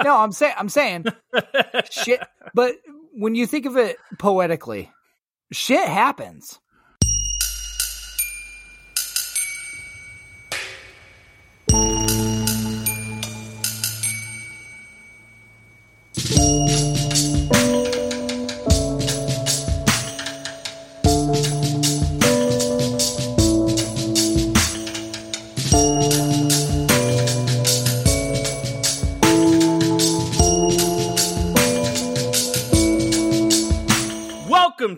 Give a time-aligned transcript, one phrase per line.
[0.04, 1.06] no, I'm saying I'm saying
[1.90, 2.20] shit.
[2.54, 2.76] But
[3.12, 4.90] when you think of it poetically,
[5.52, 6.58] shit happens.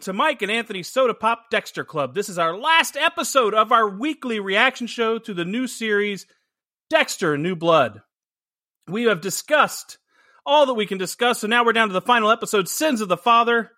[0.03, 2.13] To Mike and Anthony's Soda Pop Dexter Club.
[2.13, 6.27] This is our last episode of our weekly reaction show to the new series
[6.91, 8.03] Dexter New Blood.
[8.89, 9.99] We have discussed
[10.45, 13.09] all that we can discuss, so now we're down to the final episode Sins of
[13.09, 13.71] the Father,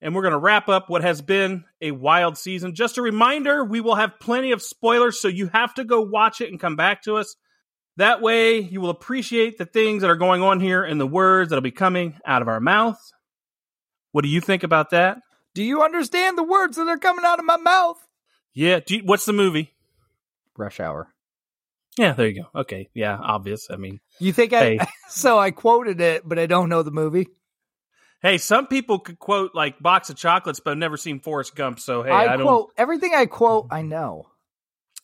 [0.00, 2.74] and we're going to wrap up what has been a wild season.
[2.74, 6.40] Just a reminder, we will have plenty of spoilers, so you have to go watch
[6.40, 7.36] it and come back to us.
[7.98, 11.50] That way, you will appreciate the things that are going on here and the words
[11.50, 12.98] that'll be coming out of our mouth.
[14.12, 15.18] What do you think about that?
[15.58, 17.96] Do you understand the words that are coming out of my mouth?
[18.54, 18.78] Yeah.
[18.78, 19.74] Do you, what's the movie?
[20.56, 21.12] Rush Hour.
[21.98, 22.60] Yeah, there you go.
[22.60, 22.90] Okay.
[22.94, 23.66] Yeah, obvious.
[23.68, 24.78] I mean, You think I?
[25.08, 27.26] So I quoted it, but I don't know the movie.
[28.22, 31.80] hey, some people could quote like box of chocolates, but I've never seen Forrest Gump.
[31.80, 32.46] So hey, I, I, don't.
[32.46, 33.66] quote everything I quote.
[33.72, 34.28] I know.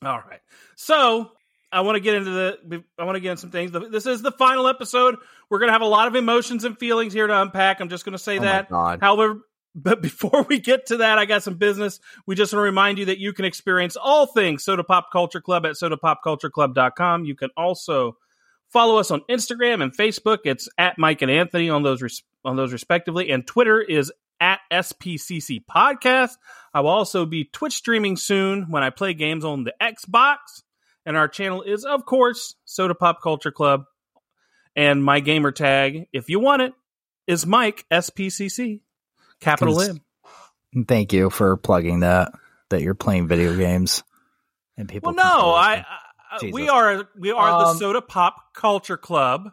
[0.05, 0.39] All right.
[0.77, 1.33] So
[1.73, 2.85] I want to get into the.
[2.97, 3.73] I want to get into some things.
[3.91, 5.17] This is the final episode.
[5.51, 7.81] We're going to have a lot of emotions and feelings here to unpack.
[7.81, 8.71] I'm just going to say Oh that.
[8.71, 9.01] God.
[9.01, 9.41] However,
[9.75, 12.01] but before we get to that, I got some business.
[12.27, 15.41] We just want to remind you that you can experience all things Soda Pop Culture
[15.41, 17.25] Club at sodapopcultureclub.com.
[17.25, 18.17] You can also
[18.71, 20.39] follow us on Instagram and Facebook.
[20.45, 24.61] It's at Mike and Anthony on those res- on those respectively, and Twitter is at
[24.71, 26.33] SPCC Podcast.
[26.73, 30.63] I will also be Twitch streaming soon when I play games on the Xbox,
[31.07, 33.85] and our channel is of course Soda Pop Culture Club.
[34.77, 36.73] And my gamer tag, if you want it,
[37.27, 38.81] is Mike SPCC.
[39.45, 40.01] Capital M.
[40.89, 42.33] Thank you for plugging that.
[42.71, 44.03] That you're playing video games,
[44.77, 45.13] and people.
[45.15, 45.85] Well, no, I.
[46.33, 49.51] I we are we are the Um, Soda Pop Culture Club.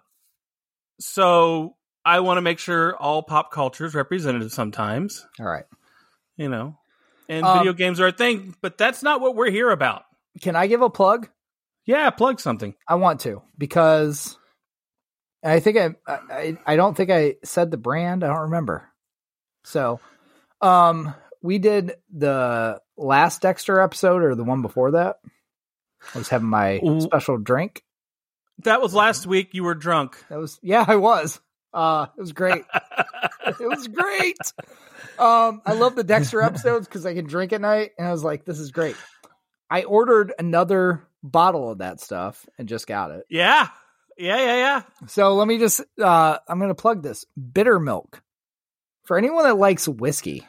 [0.99, 5.65] So I want to make sure all pop culture is represented sometimes, All right.
[6.37, 6.77] you know.
[7.29, 10.03] And Um, video games are a thing, but that's not what we're here about.
[10.41, 11.29] Can I give a plug?
[11.85, 12.75] Yeah, plug something.
[12.87, 14.37] I want to because
[15.43, 18.23] I think I, I I don't think I said the brand.
[18.23, 18.87] I don't remember.
[19.63, 19.99] So,
[20.61, 25.17] um, we did the last Dexter episode or the one before that.
[26.13, 27.01] I was having my Ooh.
[27.01, 27.83] special drink.
[28.63, 29.53] That was last week.
[29.53, 30.23] You were drunk.
[30.29, 31.39] That was yeah, I was.
[31.73, 32.63] Uh, it was great.
[33.45, 34.37] it was great.
[35.17, 38.23] Um, I love the Dexter episodes because I can drink at night, and I was
[38.23, 38.95] like, this is great.
[39.69, 43.25] I ordered another bottle of that stuff and just got it.
[43.29, 43.67] yeah,
[44.17, 44.81] yeah, yeah, yeah.
[45.07, 47.25] So let me just uh I'm gonna plug this.
[47.35, 48.21] Bittermilk.
[49.11, 50.47] For anyone that likes whiskey.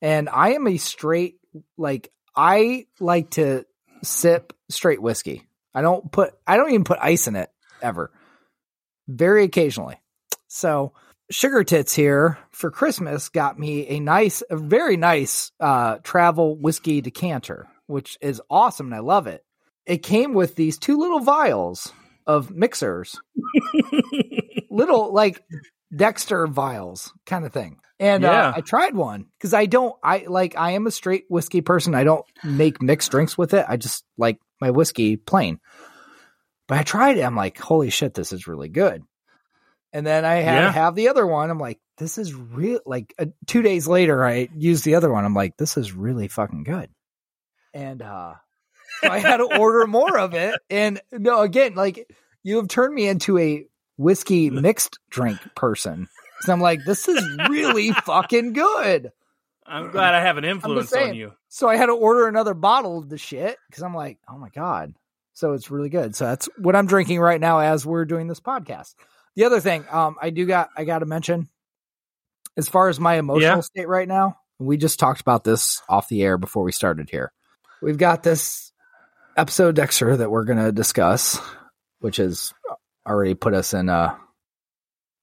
[0.00, 1.34] And I am a straight
[1.76, 3.66] like I like to
[4.02, 5.46] sip straight whiskey.
[5.74, 7.50] I don't put I don't even put ice in it
[7.82, 8.10] ever.
[9.06, 10.00] Very occasionally.
[10.48, 10.94] So
[11.30, 17.02] Sugar Tits here for Christmas got me a nice a very nice uh travel whiskey
[17.02, 19.44] decanter, which is awesome and I love it.
[19.84, 21.92] It came with these two little vials
[22.26, 23.20] of mixers
[24.70, 25.44] little like
[25.94, 27.78] Dexter vials kind of thing.
[28.00, 28.48] And Yeah.
[28.48, 31.94] uh, I tried one because I don't, I like, I am a straight whiskey person.
[31.94, 33.64] I don't make mixed drinks with it.
[33.68, 35.60] I just like my whiskey plain.
[36.66, 37.22] But I tried it.
[37.22, 39.02] I'm like, holy shit, this is really good.
[39.92, 40.64] And then I had Yeah.
[40.66, 41.50] to have the other one.
[41.50, 42.80] I'm like, this is real.
[42.84, 45.24] Like uh, two days later, I used the other one.
[45.24, 46.90] I'm like, this is really fucking good.
[47.72, 48.34] And uh,
[49.02, 50.54] so I had to order more of it.
[50.68, 52.08] And no, again, like
[52.42, 53.66] you have turned me into a
[53.96, 56.08] whiskey mixed drink person.
[56.40, 59.12] So I'm like, this is really fucking good.
[59.66, 61.32] I'm glad I have an influence on you.
[61.48, 64.50] So I had to order another bottle of the shit because I'm like, oh my
[64.50, 64.94] god.
[65.32, 66.14] So it's really good.
[66.14, 68.94] So that's what I'm drinking right now as we're doing this podcast.
[69.36, 71.48] The other thing, um, I do got I got to mention,
[72.56, 73.60] as far as my emotional Yeah.
[73.60, 77.32] state right now, we just talked about this off the air before we started here.
[77.82, 78.70] We've got this
[79.36, 81.40] episode Dexter that we're going to discuss,
[81.98, 82.52] which has
[83.06, 84.18] already put us in a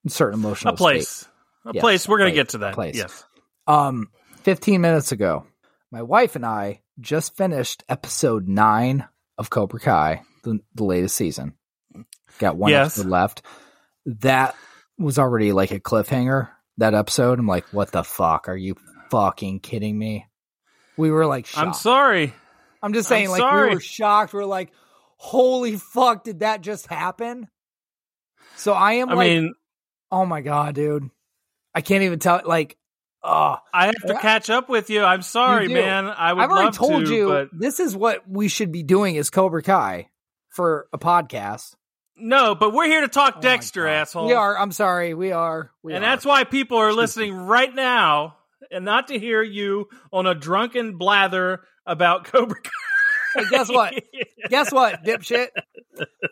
[0.07, 1.27] certain emotional A place.
[1.65, 2.07] A Yes, place.
[2.07, 2.73] We're going to place, get to that.
[2.73, 2.95] place.
[2.97, 3.23] Yes.
[3.67, 4.09] um,
[4.43, 5.45] 15 minutes ago,
[5.91, 9.07] my wife and I just finished episode nine
[9.37, 11.53] of Cobra Kai, the, the latest season.
[12.39, 12.97] Got one Yes.
[12.97, 13.41] episode left.
[14.05, 14.55] That
[14.97, 16.49] was already like a cliffhanger.
[16.77, 18.49] That episode, I'm like, what the fuck?
[18.49, 18.75] Are you
[19.11, 20.25] fucking kidding me?
[20.97, 21.67] We were like, shocked.
[21.67, 22.33] I'm sorry.
[22.81, 23.69] I'm just saying, I'm like, sorry.
[23.69, 24.33] we were shocked.
[24.33, 24.71] We're like,
[25.17, 27.47] holy fuck, did that just happen?
[28.55, 29.53] So I am I like, mean,
[30.11, 31.09] oh my god, dude,
[31.73, 32.41] I can't even tell.
[32.45, 32.77] Like,
[33.23, 35.03] oh, I have to catch up with you.
[35.03, 35.73] I'm sorry, do.
[35.73, 36.07] man.
[36.07, 38.83] I would I've already love told to, you but this is what we should be
[38.83, 40.09] doing as Cobra Kai
[40.49, 41.75] for a podcast.
[42.17, 42.55] no.
[42.55, 44.27] But we're here to talk Oh Dexter, asshole.
[44.27, 44.57] We are.
[44.57, 45.13] I'm sorry.
[45.13, 45.71] We are.
[45.81, 46.07] We and are.
[46.07, 48.37] that's why people are listening right now,
[48.69, 52.69] and not to hear you on a drunken blather about Cobra Kai.
[53.35, 53.93] Hey, guess what?
[54.49, 55.47] Guess what, dipshit?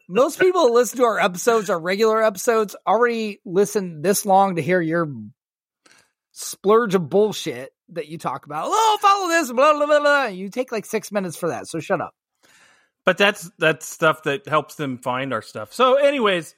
[0.09, 4.61] Most people that listen to our episodes, our regular episodes, already listen this long to
[4.61, 5.07] hear your
[6.31, 8.65] splurge of bullshit that you talk about.
[8.67, 9.99] Oh, follow this, blah blah blah.
[9.99, 10.25] blah.
[10.25, 12.13] You take like six minutes for that, so shut up.
[13.05, 15.73] But that's that's stuff that helps them find our stuff.
[15.73, 16.55] So, anyways,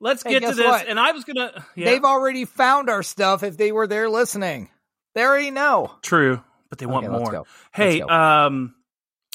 [0.00, 0.64] let's Hey, get to this.
[0.64, 0.86] what?
[0.88, 1.64] And I was gonna.
[1.74, 4.70] Yeah, They've already found our stuff if they were there listening.
[5.14, 5.90] They already know.
[6.02, 7.44] true, but they want Okay, more.
[7.72, 8.74] Hey, um,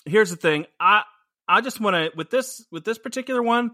[0.05, 0.65] here's the thing.
[0.79, 1.03] I
[1.47, 3.71] I just want to with this with this particular one.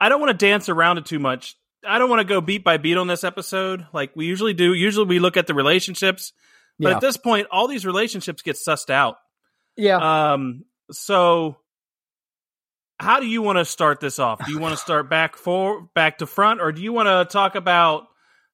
[0.00, 1.56] I don't want to dance around it too much.
[1.86, 4.72] I don't want to go beat by beat on this episode like we usually do.
[4.72, 6.32] Usually we look at the relationships,
[6.78, 6.94] but Yeah.
[6.96, 9.16] at this point, all these relationships get sussed out.
[9.76, 10.32] Yeah.
[10.32, 11.56] Um, so
[12.98, 14.44] how do you want to start this off?
[14.44, 17.30] Do you want to start back for back to front, or do you want to
[17.32, 18.04] talk about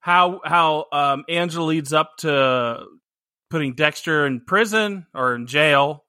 [0.01, 2.85] how how um, Angela leads up to
[3.51, 6.05] putting Dexter in prison or in jail?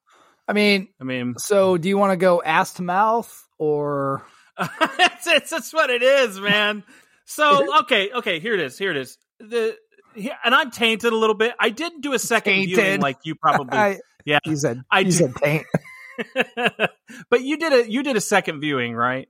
[0.48, 4.26] I mean, I mean, so do you want to go ass to mouth or
[4.58, 6.84] that's, it's, that's what it is, man.
[7.26, 8.78] So okay, okay, here it is.
[8.78, 9.18] Here it is.
[9.40, 9.76] The
[10.16, 11.54] and I'm tainted a little bit.
[11.60, 13.78] I didn't do a second viewing like you probably.
[13.78, 15.66] I, yeah, you said I you said paint.
[17.30, 19.30] but you did a you did a second viewing, right?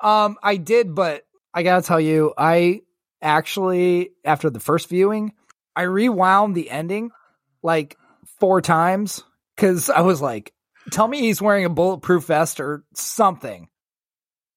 [0.00, 1.22] Um, I did, but
[1.54, 2.82] I gotta tell you, I
[3.22, 5.32] actually after the first viewing,
[5.74, 7.12] I rewound the ending
[7.62, 7.96] like
[8.40, 9.22] four times
[9.56, 10.52] because I was like,
[10.90, 13.68] "Tell me he's wearing a bulletproof vest or something."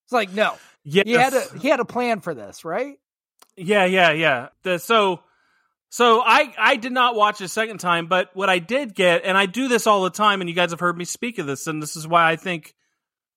[0.10, 2.98] It's like, no, Yeah, he had a he had a plan for this, right?
[3.56, 4.48] Yeah, yeah, yeah.
[4.64, 5.20] The, so,
[5.90, 9.38] so I I did not watch a second time, but what I did get, and
[9.38, 11.68] I do this all the time, and you guys have heard me speak of this,
[11.68, 12.74] and this is why I think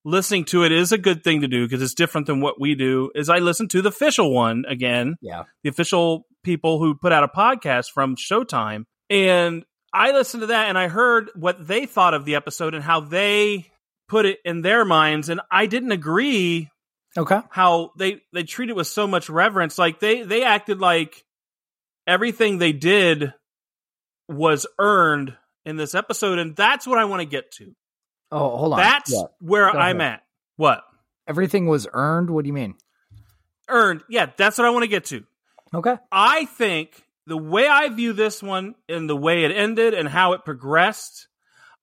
[0.05, 2.75] listening to it is a good thing to do because it's different than what we
[2.75, 3.11] do.
[3.15, 7.23] Is I listen to the official one again, Yeah, the official people who put out
[7.23, 12.15] a podcast from Showtime, and I listened to that, and I heard what they thought
[12.15, 13.71] of the episode and how they
[14.09, 16.71] put it in their minds, and I didn't agree
[17.17, 19.79] okay, how they they treat it with so much reverence.
[19.79, 21.25] Like they they acted like
[22.07, 23.33] everything they did
[24.29, 27.75] was earned in this episode, and that's what I want to get to.
[28.31, 28.79] Oh, hold on.
[28.79, 29.25] That's Yeah.
[29.41, 30.15] where Go I'm ahead.
[30.15, 30.23] at.
[30.57, 30.85] What
[31.29, 32.31] Everything was earned.
[32.31, 32.75] What do you mean?
[33.69, 34.03] earned?
[34.09, 35.25] Yeah, that's what I want to get to.
[35.75, 35.97] Okay.
[36.11, 40.33] I think the way I view this one and the way it ended and how
[40.33, 41.29] it progressed,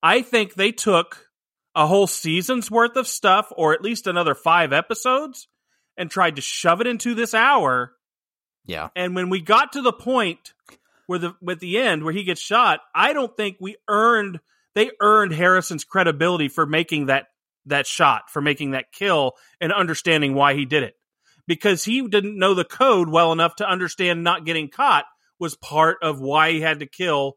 [0.04, 1.28] I think they took
[1.76, 5.48] a whole season's worth of stuff, or at least another five episodes,
[5.98, 7.94] and tried to shove it into this hour
[8.66, 8.90] Yeah.
[8.96, 10.54] And when we got to the point
[11.08, 14.40] where the with the end where he gets shot, I don't think we earned
[14.76, 17.28] they earned Harrison's credibility for making that
[17.66, 20.96] that shot, for making that kill and understanding why he did it.
[21.48, 25.06] Because he didn't know the code well enough to understand not getting caught
[25.40, 27.36] was part of why he had to kill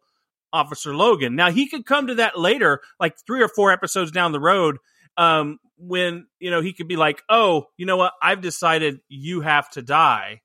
[0.53, 1.35] Officer Logan.
[1.37, 4.77] Now he could come to that later, like three or four episodes down the road,
[5.17, 8.13] um, when you know he could be like, "Oh, you know what?
[8.23, 10.41] I've decided you have to die."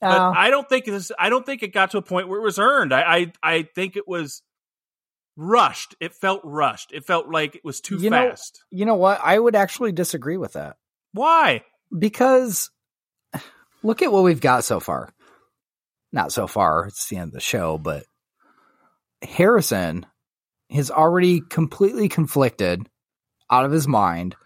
[0.00, 1.10] but Uh, I don't think this.
[1.18, 2.92] I don't think it got to a point where it was earned.
[2.92, 4.42] I, I, I think it was
[5.36, 5.94] rushed.
[6.00, 6.92] It felt rushed.
[6.92, 8.62] It felt like it was too You know- fast.
[8.70, 9.20] you know what?
[9.22, 10.76] I would actually disagree with that.
[11.12, 11.62] Why?
[11.96, 12.70] because
[13.82, 15.12] look at what we've got so far.
[16.14, 18.04] Not so far, it's the end of the show, but
[19.20, 20.06] Harrison
[20.70, 22.86] is already completely conflicted
[23.50, 24.36] out of his mind.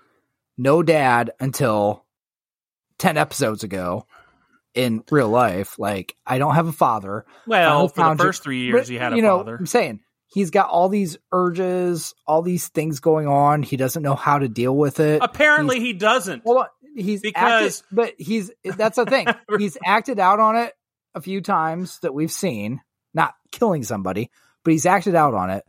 [0.57, 2.07] No dad until
[2.99, 4.07] 10 episodes ago
[4.75, 5.79] in real life.
[5.79, 7.27] Like, I don't have a father.
[7.47, 9.57] Well, for the first three years, But, he had a you know, father.
[9.57, 13.63] I'm saying he's got all these urges, all these things going on.
[13.63, 15.21] He doesn't know how to deal with it.
[15.23, 16.47] Apparently, he doesn't.
[16.47, 16.65] On.
[16.97, 19.27] He's Because- acted, but he's that's the thing.
[19.59, 20.73] he's acted out on it
[21.19, 22.81] a few times that we've seen,
[23.13, 24.31] not killing somebody,
[24.65, 25.65] but he's acted out on it.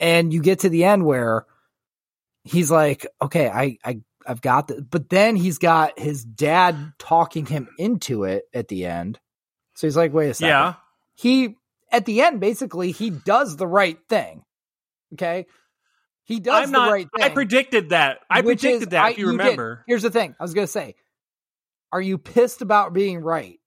[0.00, 1.46] And you get to the end where
[2.42, 7.46] he's like, "Okay, I I I've got this," but then he's got his dad talking
[7.46, 9.18] him into it at the end.
[9.74, 10.48] So he's like, "Wait a second.
[10.48, 10.74] yeah,
[11.14, 11.56] He
[11.90, 14.42] at the end basically he does the right thing.
[15.14, 15.46] Okay,
[16.24, 16.90] he does I'm the not.
[16.92, 17.24] right thing.
[17.24, 18.18] I predicted that.
[18.28, 19.04] I predicted is- that.
[19.04, 19.38] I- if you did.
[19.38, 20.34] remember, Here's the thing.
[20.38, 20.96] I was gonna say,
[21.92, 23.60] are you pissed about being right?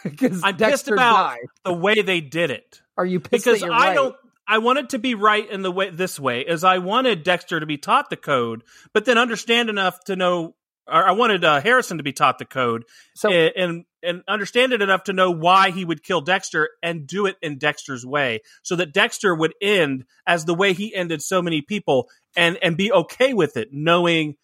[0.10, 1.46] Because I'm pissed about died.
[1.64, 2.80] the way they did it.
[2.96, 3.94] Are you pissed because I right?
[3.94, 4.16] don't.
[4.46, 7.66] I wanted to be right in the way this way, is I wanted Dexter to
[7.66, 10.54] be taught the code, but then understand enough to know
[10.90, 14.72] or I wanted uh, Harrison to be taught the code So and, and and understand
[14.72, 18.40] it enough to know why he would kill Dexter and do it in Dexter's way,
[18.62, 22.76] so that Dexter would end as the way he ended so many people, and and
[22.76, 24.36] be okay with it, knowing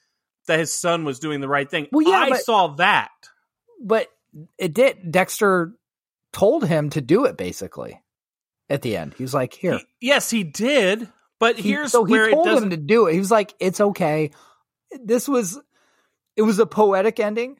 [0.46, 1.88] that his son was doing the right thing.
[1.90, 3.10] Well, yeah, I but- saw that.
[3.82, 4.08] but
[4.58, 5.10] it did.
[5.12, 5.72] Dexter
[6.32, 8.00] told him to do it basically.
[8.68, 12.04] At the end, he was like, "Here." He- yes, he did, but He- here's so
[12.04, 13.12] he where told him to do it.
[13.14, 14.32] He was like, "It's okay."
[15.00, 15.60] This was,
[16.36, 17.58] it was a poetic ending.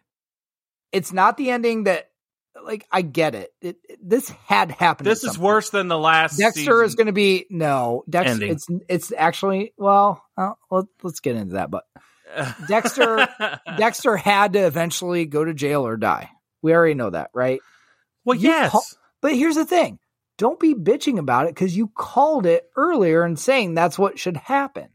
[0.92, 2.11] It's not the ending that,
[2.64, 3.52] like, I get it.
[3.61, 5.06] it, it- this had happened.
[5.06, 6.38] This is worse than the last.
[6.38, 8.02] Dexter is going to be no.
[8.11, 8.33] Dexter.
[8.33, 8.50] Ending.
[8.52, 10.25] It's it's actually well.
[10.37, 11.71] Uh, let, let's get into that.
[11.71, 11.85] But
[12.68, 13.28] Dexter-
[13.78, 16.30] Dexter had to eventually go to jail or die.
[16.67, 17.61] We already know that, right?
[18.25, 18.73] well, you yes.
[18.73, 18.85] call-
[19.23, 20.01] But here's the thing.
[20.37, 24.37] Don't be bitching about it because you called it earlier and saying that's what should
[24.37, 24.89] happen.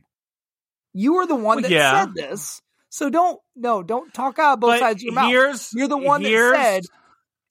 [0.94, 2.01] You were the one Well, that yeah.
[2.04, 2.62] said this.
[2.90, 5.32] So don't no, don't talk out both but sides of your mouth.
[5.74, 6.84] You're the one that said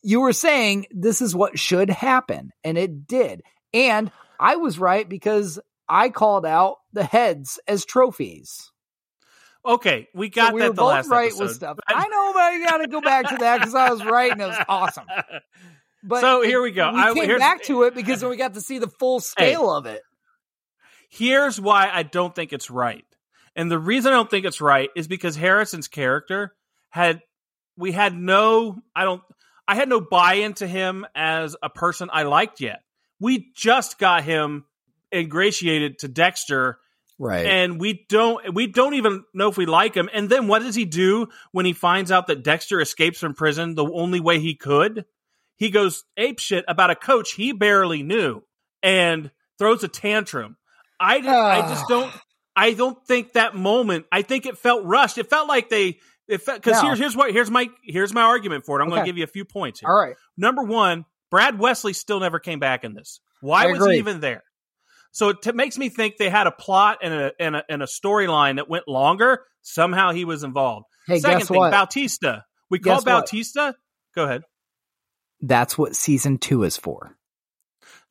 [0.02, 3.40] you were saying this is what should happen, and it did.
[3.72, 5.58] And I was right because
[5.88, 8.70] I called out the heads as trophies.
[9.64, 11.42] Okay, we So got we that the both last right episode.
[11.44, 11.78] with stuff.
[11.88, 14.40] I know, but I got to go back to that because I was right and
[14.40, 15.04] it was awesome.
[16.02, 16.92] But So here we go.
[16.92, 19.70] We I- came back to it because then we got to see the full scale
[19.70, 20.00] of it.
[21.10, 23.04] Here's why I don't think it's right.
[23.56, 26.54] And the reason I don't think it's right is because Harrison's character
[26.88, 27.20] had
[27.76, 29.22] we had no I don't
[29.66, 32.80] I had no buy into him as a person I liked yet.
[33.18, 34.64] We just got him
[35.12, 36.78] ingratiated to Dexter
[37.22, 37.44] Right.
[37.44, 40.08] and we don't we don't even know if we like him.
[40.10, 43.74] And then what does he do when he finds out that Dexter escapes from prison
[43.74, 45.04] the only way he could?
[45.56, 48.42] He goes ape shit about a coach he barely knew
[48.82, 50.56] and throws a tantrum.
[50.98, 51.68] I I ah.
[51.68, 52.10] just don't
[52.56, 54.06] I don't think that moment.
[54.10, 55.18] I think it felt rushed.
[55.18, 56.88] It felt like they it because No.
[56.88, 58.82] here's here's what here's my here's my argument for it.
[58.82, 59.90] I'm going to give you a few points here.
[59.90, 60.16] All right.
[60.38, 63.20] Number one, Brad Wesley still never came back in this.
[63.42, 64.42] Why was he even there?
[65.12, 67.82] So it t- makes me think they had a plot and a and a, and
[67.82, 69.44] a storyline that went longer.
[69.62, 70.86] Somehow he was involved.
[71.06, 71.72] Hey, Second guess thing, what?
[71.72, 72.44] Bautista.
[72.70, 73.22] We Guess call what?
[73.22, 73.74] Bautista.
[74.14, 74.42] Go ahead.
[75.40, 77.16] That's what season two is for.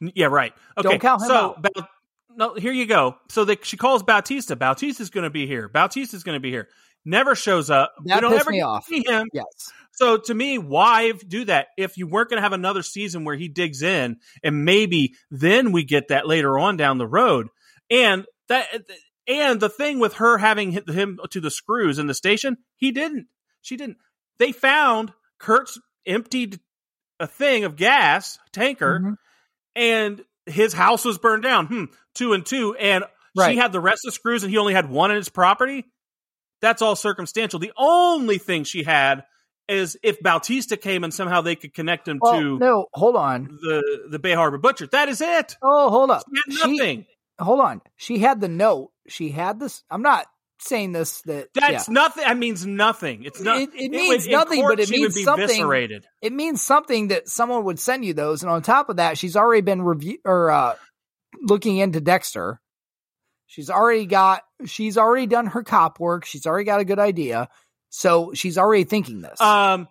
[0.01, 0.53] Yeah, right.
[0.77, 0.89] Okay.
[0.89, 1.61] Don't count him so out.
[1.61, 1.87] Bau-
[2.35, 3.17] no, here you go.
[3.29, 4.55] So they, she calls Bautista.
[4.55, 5.67] Bautista's going to be here.
[5.67, 6.69] Bautista's going to be here.
[7.09, 7.93] Never shows up.
[8.05, 8.85] That we don't ever me off.
[8.85, 9.27] see him.
[9.33, 9.45] Yes.
[9.91, 11.67] So to me, why do that?
[11.77, 15.71] If you weren't going to have another season where he digs in, and maybe then
[15.71, 17.47] we get that later on down the road,
[17.89, 18.67] and that
[19.27, 22.91] and the thing with her having hit him to the screws in the station, he
[22.91, 23.27] didn't.
[23.61, 23.97] She didn't.
[24.37, 26.59] They found Kurt's emptied
[27.19, 29.15] a thing of gas tanker, Mhm.
[29.75, 31.65] and his house was burned down.
[31.67, 31.83] Hmm,
[32.15, 33.03] two and two, and
[33.35, 33.51] Right.
[33.51, 35.85] she had the rest of the screws, and he only had one in his property.
[36.61, 37.59] That's all circumstantial.
[37.59, 39.23] The only thing she had
[39.67, 43.45] is if Bautista came and somehow they could connect him Well, to no, hold on.
[43.61, 44.87] the the Bay Harbor Butcher.
[44.87, 45.55] That is it.
[45.61, 46.23] Oh, hold up.
[46.47, 47.05] Had She- nothing.
[47.39, 47.81] hold on.
[47.95, 48.91] She had the note.
[49.07, 49.83] She had this.
[49.91, 50.25] I'm not
[50.61, 51.93] saying this that That's yeah.
[51.93, 52.23] nothing.
[52.25, 53.23] That means nothing.
[53.23, 53.61] It's not.
[53.61, 55.43] It- it would- means in nothing, court, but it means would something.
[55.45, 56.05] eviscerated.
[56.21, 58.41] it means something that someone would send you those.
[58.43, 60.75] And on top of that, she's already been review or uh,
[61.41, 62.59] looking into Dexter.
[63.49, 64.43] She's already got.
[64.65, 66.23] She's already done her cop work.
[66.23, 67.49] She's already got a good idea.
[67.89, 69.41] So she's already thinking this.
[69.41, 69.87] Um,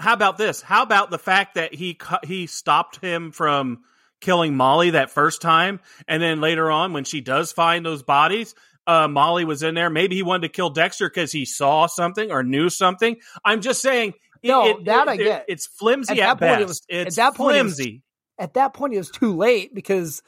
[0.00, 0.60] how about this?
[0.60, 3.78] How about the fact that he he stopped him from
[4.20, 8.56] killing Molly that first time, and then later on when she does find those bodies,
[8.88, 9.88] uh, Molly was in there.
[9.88, 13.16] Maybe he wanted to kill Dexter because he saw something or knew something.
[13.44, 14.14] I'm just saying.
[14.42, 15.44] it- No, it- that I it- get.
[15.46, 16.60] It's flimsy At at, that point, best.
[16.60, 18.02] it was- at it's that point, it was- flimsy.
[18.40, 20.22] At that point, it was too late because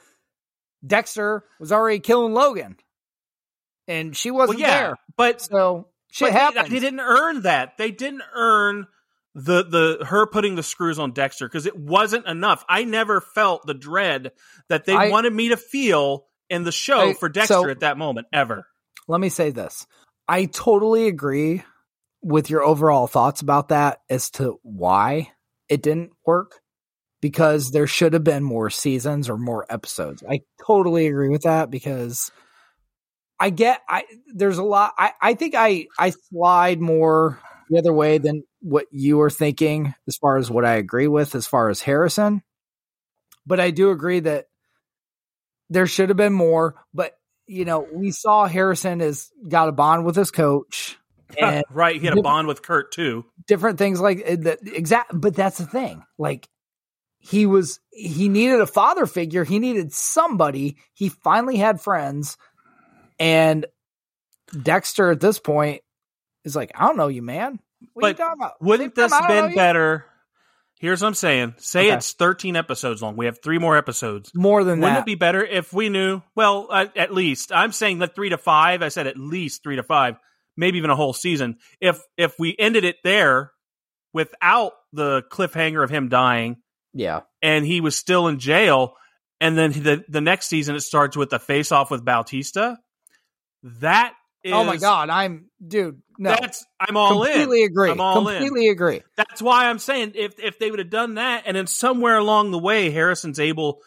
[0.85, 2.77] Dexter was already killing Logan,
[3.87, 4.95] and she wasn't yeah, there.
[5.17, 7.77] but So shit But they- They, didn't earn that.
[7.77, 8.87] They didn't earn
[9.33, 12.65] the the her putting the screws on Dexter because it wasn't enough.
[12.67, 14.31] I never felt the dread
[14.67, 17.79] that they I- wanted me to feel in the show I- for Dexter so- at
[17.81, 18.67] that moment ever.
[19.07, 19.87] let me say this.
[20.27, 21.63] I totally agree
[22.21, 25.31] with your overall thoughts about that as to why
[25.69, 26.60] it didn't work
[27.21, 30.23] because there should have been more seasons or more episodes.
[30.27, 32.31] I totally agree with that because
[33.39, 37.93] I get I there's a lot I I think I I slide more the other
[37.93, 41.69] way than what you are thinking as far as what I agree with as far
[41.69, 42.41] as Harrison.
[43.45, 44.47] But I do agree that
[45.69, 47.13] there should have been more, but
[47.47, 50.97] you know, we saw Harrison has got a bond with his coach
[51.71, 53.25] right, he had a bond with Kurt too.
[53.47, 54.59] different things like uh, that.
[54.65, 56.03] Exact, but that's the thing.
[56.17, 56.47] Like
[57.21, 59.43] he was, he needed a father figure.
[59.43, 60.77] He needed somebody.
[60.93, 62.37] He finally had friends,
[63.19, 63.65] and
[64.61, 65.81] Dexter at this point
[66.43, 67.59] is like, I don't know you, man.
[67.93, 68.61] What are you But talking about?
[68.61, 70.05] Wouldn't this time, I don't know been better?
[70.79, 71.53] Here's what I'm saying.
[71.57, 71.95] Say Okay.
[71.95, 73.15] it's 13 episodes long.
[73.15, 74.31] We have three more episodes.
[74.33, 74.83] More than that.
[74.85, 75.01] Wouldn't that.
[75.03, 76.21] it be better if we knew?
[76.35, 78.81] Well, uh, at least I'm saying that three to five.
[78.81, 80.15] I said at least three to five,
[80.57, 81.57] maybe even a whole season.
[81.79, 83.51] If if we ended it there
[84.11, 86.57] without the cliffhanger of him dying
[86.93, 87.21] yeah.
[87.41, 88.95] and he was still in jail,
[89.39, 92.77] and then the the next season it starts with the face off with Bautista.
[93.63, 96.01] That is oh my god, I'm dude.
[96.17, 97.31] No, That's I'm all in.
[97.31, 97.89] completely agree.
[97.91, 98.37] I'm all in.
[98.39, 99.01] completely agree.
[99.17, 102.51] That's why I'm saying if if they would have done that, and then somewhere along
[102.51, 103.79] the way, Harrison's able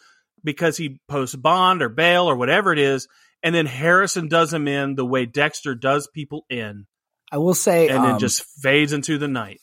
[0.43, 3.07] because he posts bond or bail or whatever it is,
[3.41, 6.85] and then Harrison does him in the way Dexter does people in,
[7.31, 9.59] I will say, and um, then just fades into the night.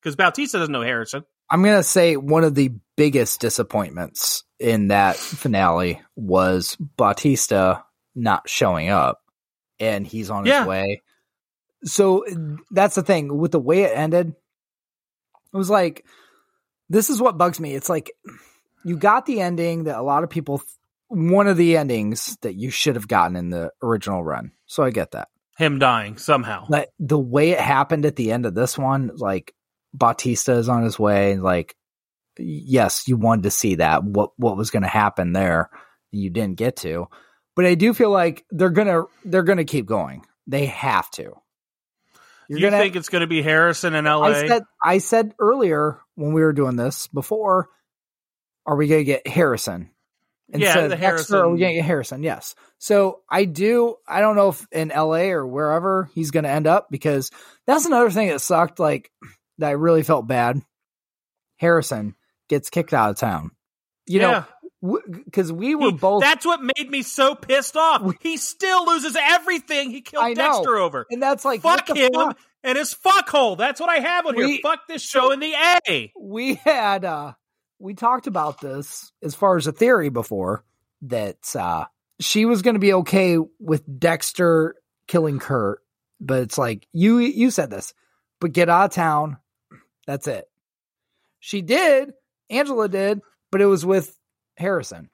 [0.00, 1.24] Because Bautista doesn't know Harrison.
[1.50, 8.88] I'm gonna say one of the biggest disappointments in that finale was Bautista not showing
[8.90, 9.20] up,
[9.78, 10.60] and he's on Yeah.
[10.60, 11.02] his way.
[11.84, 12.24] So
[12.70, 14.28] that's the thing with the way it ended.
[15.52, 16.04] It was like,
[16.88, 17.74] this is what bugs me.
[17.74, 18.10] It's like
[18.84, 20.62] you got the ending that a lot of people,
[21.08, 24.52] one of the endings that you should have gotten in the original run.
[24.66, 25.28] So I get that.
[25.56, 26.66] Him dying somehow.
[26.68, 29.54] But the way it happened at the end of this one, like
[29.92, 31.74] Bautista is on his way, like
[32.38, 35.70] yes, you wanted to see that what what was going to happen there,
[36.10, 37.06] you didn't get to.
[37.56, 40.24] But I do feel like they're gonna they're gonna keep going.
[40.46, 41.34] They have to.
[42.48, 44.28] You're you gonna think it's going to be Harrison in L.A.?
[44.30, 47.68] I said I said earlier when we were doing this before,
[48.66, 49.90] are we gonna get Harrison?
[50.52, 52.22] Yeah, the Dexter, Are we Harrison- gonna get Harrison?
[52.24, 52.56] Yes.
[52.78, 53.96] So I do.
[54.08, 55.30] I don't know if in L.A.
[55.30, 57.30] or wherever he's gonna end up because
[57.66, 58.80] that's another thing that sucked.
[58.80, 59.12] Like
[59.60, 60.60] that, I really felt bad.
[61.56, 62.14] Harrison
[62.48, 63.50] gets kicked out of town.
[64.06, 64.44] You yeah.
[64.82, 68.12] know, because we were He- both, That's what made me so pissed off.
[68.20, 70.34] He still loses everything he killed.
[70.36, 71.06] Dexter over.
[71.10, 72.38] and that's like fuck him fuck?
[72.64, 73.56] and his fuckhole.
[73.58, 74.58] That's what I have on here.
[74.62, 75.54] Fuck this show in the
[75.88, 76.12] A.
[76.18, 77.32] we had uh
[77.78, 80.64] we talked about this as far as a theory before
[81.02, 81.84] that uh
[82.20, 85.80] she was going to be okay with Dexter killing Kurt
[86.20, 87.94] but it's like you you said this
[88.40, 89.38] but get out of town
[90.10, 90.44] that's it
[91.38, 92.12] she did
[92.50, 93.20] Angela did
[93.52, 94.16] but it was with
[94.56, 95.08] Harrison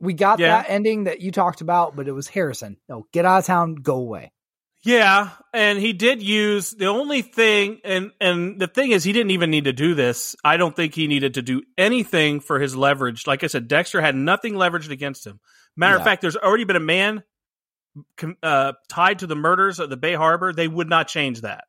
[0.00, 0.62] we got Yeah.
[0.62, 3.76] that ending that you talked about but it was Harrison no get out of town
[3.76, 4.32] go away
[4.82, 9.32] Yeah, and he did use the only thing, and and the thing is, he didn't
[9.32, 10.36] even need to do this.
[10.44, 13.26] I don't think he needed to do anything for his leverage.
[13.26, 15.40] Like I said, Dexter had nothing leveraged against him.
[15.76, 17.24] Matter of fact, there's already been a man
[18.42, 20.52] uh, tied to the murders of the Bay Harbor.
[20.52, 21.64] They would not change that.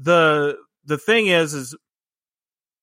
[0.00, 1.76] the The thing is, is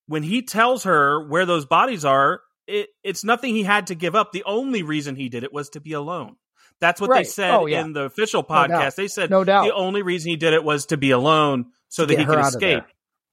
[0.07, 4.15] when he tells her where those bodies are, it, it's nothing he had to give
[4.15, 4.31] up.
[4.31, 6.35] The only reason he did it was to be alone.
[6.79, 7.81] That's what they said Oh, yeah.
[7.81, 8.95] in the official No podcast.
[8.95, 12.03] they said no doubt the only reason he did it was to be alone so
[12.03, 12.77] To that he could out of there.
[12.79, 12.83] escape.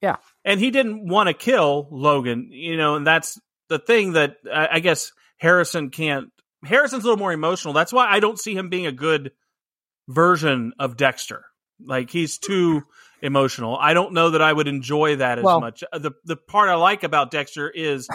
[0.02, 0.16] Yeah.
[0.44, 4.68] And he didn't want to kill Logan, you know, and that's the thing that I,
[4.72, 6.28] I guess Harrison can't.
[6.64, 7.72] Harrison's a little more emotional.
[7.72, 9.32] That's why I don't see him being a good
[10.08, 11.44] version of Dexter.
[11.84, 12.82] Like he's too
[13.22, 13.76] emotional.
[13.76, 15.82] I don't know that I would enjoy that as Well- much.
[15.92, 18.08] The the part I like about Dexter is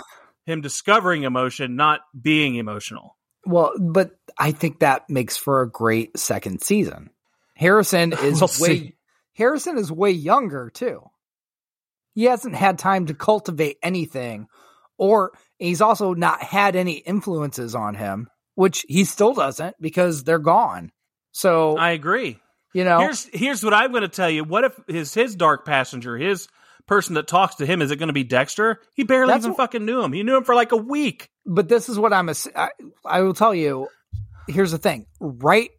[0.45, 3.17] him discovering emotion, not being emotional.
[3.45, 7.09] Well, but I think that makes for a great second season.
[7.55, 8.95] Harrison is We'll way see.
[9.35, 11.01] Harrison is way younger too.
[12.13, 14.47] He hasn't had time to cultivate anything,
[14.97, 20.37] or he's also not had any influences on him, which he still doesn't because they're
[20.39, 20.91] gone.
[21.31, 22.39] So I agree.
[22.73, 24.43] You know, Here's here's what I'm going to tell you.
[24.43, 26.47] What if his his dark passenger, his
[26.87, 28.79] person that talks to him, is it going to be Dexter?
[28.95, 30.11] He barely That's even wh- fucking knew him.
[30.13, 31.29] He knew him for like a week.
[31.45, 32.29] but this is what I'm.
[32.55, 32.69] I,
[33.05, 33.87] I will tell you.
[34.47, 35.05] Here's the thing.
[35.21, 35.69] Right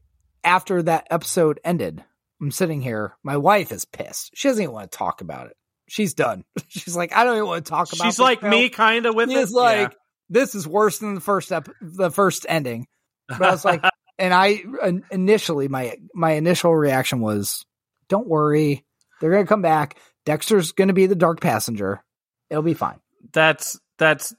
[0.42, 2.02] after that episode ended,
[2.40, 3.14] I'm sitting here.
[3.22, 4.30] My wife is pissed.
[4.34, 5.56] She doesn't even want to talk about it.
[5.88, 6.44] She's done.
[6.68, 8.06] She's like, I don't even want to talk about.
[8.06, 8.08] It.
[8.08, 8.48] She's like show.
[8.48, 9.54] me, kind of with She's it.
[9.54, 9.94] like,
[10.30, 12.86] this is worse than the first ep- the first ending.
[13.28, 13.82] But I was like,
[14.18, 14.62] and I
[15.10, 17.64] initially my my initial reaction was,
[18.08, 18.84] don't worry,
[19.20, 19.98] they're gonna come back.
[20.24, 22.02] Dexter's gonna be the dark passenger.
[22.50, 23.00] It'll be fine.
[23.32, 24.34] that's that's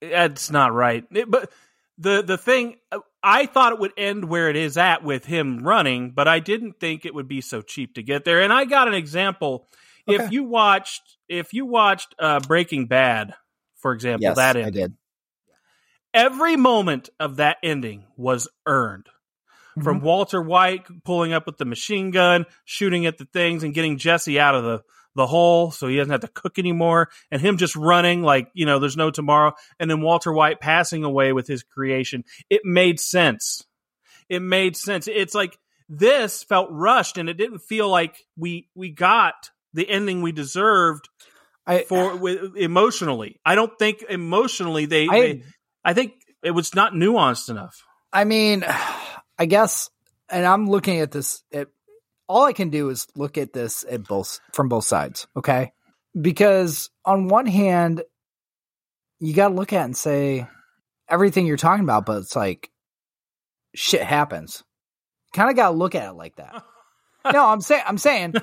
[0.00, 1.04] that's not right.
[1.28, 1.52] But
[1.98, 2.76] the the thing,
[3.22, 6.80] I thought it would end where it is at with him running, but I didn't
[6.80, 8.42] think it would be so cheap to get there.
[8.42, 9.66] And I got an example.
[10.06, 13.34] If you watched, if you watched uh, Breaking Bad,
[13.76, 14.94] for example, that ending, did.
[16.14, 19.06] Every moment of that ending was earned.
[19.06, 19.82] Mm-hmm.
[19.82, 23.98] From Walter White pulling up with the machine gun, shooting at the things, and getting
[23.98, 24.82] Jesse out of the
[25.16, 28.66] the hole so he doesn't have to cook anymore, and him just running like you
[28.66, 32.24] know there's no tomorrow, and then Walter White passing away with his creation.
[32.48, 33.64] It made sense.
[34.28, 35.08] It made sense.
[35.08, 40.22] It's like This felt rushed, and it didn't feel like we we got the ending
[40.22, 41.08] we deserved
[41.66, 43.40] I for with, emotionally.
[43.44, 45.42] I don't think emotionally they, I- they.
[45.84, 47.84] I think it was not nuanced enough.
[48.12, 48.64] I mean,
[49.38, 49.90] I guess,
[50.28, 51.42] and I'm looking at this.
[51.52, 51.68] At,
[52.28, 55.72] all I can do is look at this at both from both sides, okay?
[56.20, 58.02] Because on one hand,
[59.18, 60.46] you got to look at and say
[61.08, 62.70] everything you're talking about, but it's like
[63.74, 64.62] shit happens.
[65.32, 66.62] Kind of got to look at it like that.
[67.32, 68.34] no, I'm saying, I'm saying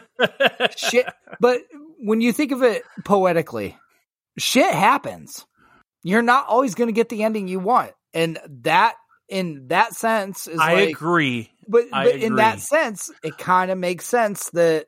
[0.75, 1.07] shit.
[1.39, 1.61] But
[1.99, 3.77] when you think of it poetically,
[4.39, 5.45] shit happens.
[6.07, 8.95] You're not always going to get the ending you want, and that,
[9.27, 11.51] in that sense, is I like, agree.
[11.67, 14.85] but, I but in that sense, it kind of makes sense that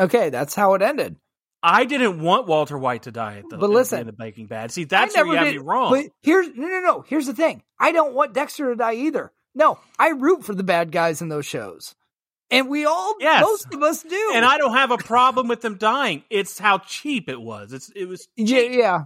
[0.00, 1.16] okay, that's how it ended.
[1.62, 4.16] I didn't want Walter White to die at the, But at the listen, end of
[4.16, 4.70] Breaking Bad.
[4.70, 5.92] See, that's where you have me wrong.
[5.92, 7.04] But here's no, no, no.
[7.06, 7.62] Here's the thing.
[7.78, 9.30] I don't want Dexter to die either.
[9.54, 11.94] No, I root for the bad guys in those shows,
[12.50, 13.42] and we all, Yes.
[13.42, 14.32] most of us do.
[14.34, 16.24] and I don't have a problem with them dying.
[16.30, 17.72] It's how cheap it was.
[17.72, 18.26] It's it was.
[18.36, 19.04] yeah, yeah,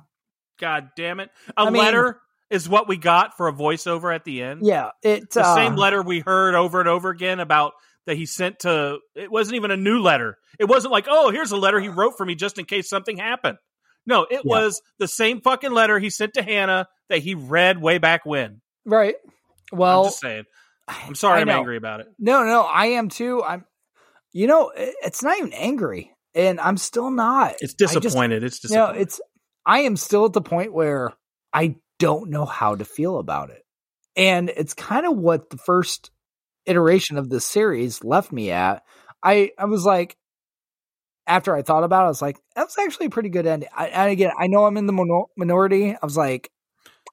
[0.59, 1.31] God damn it!
[1.57, 4.61] A I mean- letter is what we got for a voiceover at the end.
[4.65, 4.89] yeah.
[5.03, 7.75] It's the uh, same letter we heard over and over again about
[8.07, 8.99] that he sent to.
[9.15, 10.39] It wasn't even a new letter.
[10.59, 13.19] It wasn't like, oh, here's a letter he wrote for me just in case something
[13.19, 13.59] happened.
[14.07, 14.61] No, it Yeah.
[14.61, 18.63] was the same fucking letter he sent to Hannah that he read way back when.
[18.87, 19.17] right.
[19.71, 20.45] Well, I'm just saying.
[20.89, 22.07] I'm sorry, I'm angry about it.
[22.19, 23.43] No, no, I am too.
[23.43, 23.67] I'm.
[24.33, 27.57] You know, it's not even angry, and I'm still not.
[27.61, 28.43] It's I just- disappointed.
[28.43, 29.03] it's No, disappointed.
[29.03, 29.21] it's
[29.67, 31.13] I am still at the point where
[31.53, 33.63] I don't know how to feel about it.
[34.17, 36.11] And it's kind of what the first
[36.67, 38.83] iteration of this series left me at.
[39.23, 40.17] I I was like
[41.27, 43.69] after I thought about it, I was like, that was actually a pretty good ending.
[43.77, 45.95] I, and again, I know I'm in the minor- minority.
[45.95, 46.51] I was like,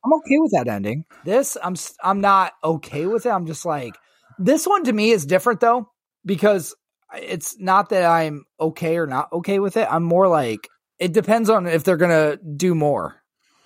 [0.04, 1.06] I'm okay with that ending.
[1.26, 3.30] This, I'm I'm not okay with it.
[3.30, 3.96] I'm just like,
[4.40, 5.90] this one to me is different though
[6.26, 6.76] because
[7.14, 9.88] it's not that I'm okay or not okay with it.
[9.90, 13.16] I'm more like it depends on if they're gonna do more.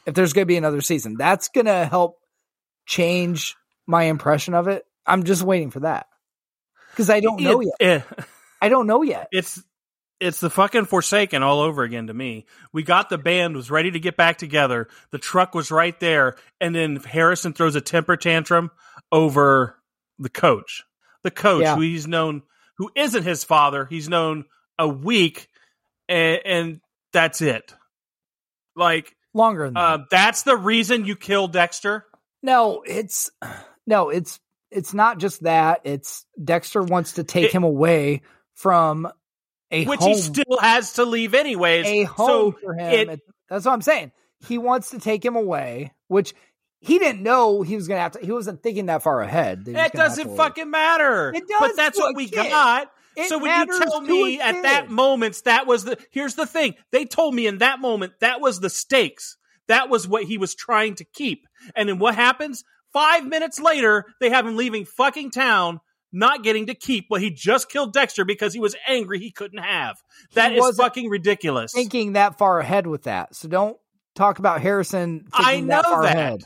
[0.06, 2.18] If there's gonna be another season, that's gonna help
[2.86, 4.86] change my impression of it.
[5.06, 6.08] I'm just waiting for that
[6.92, 8.06] because I don't know It- yet.
[8.08, 8.24] eh,
[8.62, 9.28] I don't know yet.
[9.32, 9.62] it's
[10.20, 12.46] it's the fucking Forsaken all over again to me.
[12.74, 14.90] We got the band was ready to get back together.
[15.12, 18.70] The truck was right there, and then Harrison throws a temper tantrum
[19.14, 19.78] over
[20.18, 20.84] the coach.
[21.24, 21.76] The coach, Yeah.
[21.76, 22.42] who he's known,
[22.78, 24.44] who isn't his father, he's known
[24.78, 25.48] a week,
[26.10, 26.82] and, and
[27.14, 27.74] that's it.
[28.76, 29.80] Like Longer than that.
[29.80, 32.06] uh, that's the reason you kill Dexter.
[32.42, 33.30] No, it's
[33.86, 34.40] no, it's
[34.72, 35.82] it's not just that.
[35.84, 38.22] It's Dexter wants to take It- him away
[38.56, 39.08] from
[39.72, 41.86] a which home, he still has to leave anyways.
[41.86, 43.10] a home so for him.
[43.10, 44.12] it- that's what I'm saying.
[44.48, 46.34] He wants to take him away, which
[46.80, 48.20] he didn't know he was going to have to.
[48.26, 49.66] He wasn't thinking that far ahead.
[49.66, 51.34] that It doesn't fucking matter.
[51.36, 52.50] It But does that's what we kid.
[52.50, 52.90] got.
[53.16, 56.76] It so when you tell me at that moment that was the here's the thing.
[56.92, 59.38] They told me in that moment that was the stakes.
[59.68, 61.46] That was what he was trying to keep.
[61.76, 62.64] And then what happens?
[62.92, 65.80] Five minutes later, they have him leaving fucking town,
[66.12, 69.60] not getting to keep what he just killed Dexter because he was angry he couldn't
[69.64, 69.98] have.
[70.34, 71.72] That is fucking ridiculous.
[71.72, 73.36] thinking that far ahead with that.
[73.36, 73.78] So don't
[74.16, 75.20] talk about Harrison.
[75.20, 76.16] Thinking I know that, far that.
[76.18, 76.44] ahead.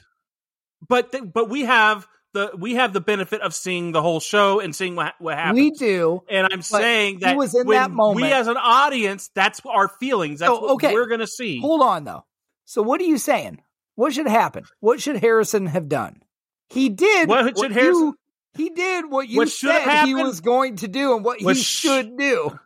[0.87, 4.59] But th- but we have the we have the benefit of seeing the whole show
[4.59, 5.55] and seeing what what happens.
[5.59, 6.21] We do.
[6.29, 8.25] And I'm saying that was in that moment.
[8.25, 10.39] we as an audience, that's our feelings.
[10.39, 10.93] That's Oh, what okay.
[10.93, 11.59] we're gonna see.
[11.61, 12.25] Hold on though.
[12.65, 13.61] So what are you saying?
[13.95, 14.63] What should happen?
[14.79, 16.21] What should Harrison have done?
[16.69, 18.13] He did What should you- Harrison-
[18.55, 21.61] he did what you What said he was going to do and what, What he
[21.61, 22.57] sh- should do.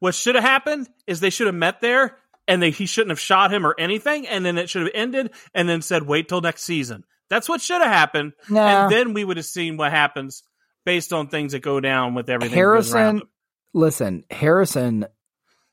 [0.00, 3.20] What should have happened is they should have met there and they he shouldn't have
[3.20, 6.40] shot him or anything, and then it should have ended and then said, wait till
[6.42, 7.04] next season.
[7.30, 8.32] That's what should have happened.
[8.48, 8.84] Nah.
[8.84, 10.42] And then we would have seen what happens
[10.84, 12.54] based on things that go down with everything.
[12.58, 13.28] that goes around Harrison
[13.72, 15.06] listen, Harrison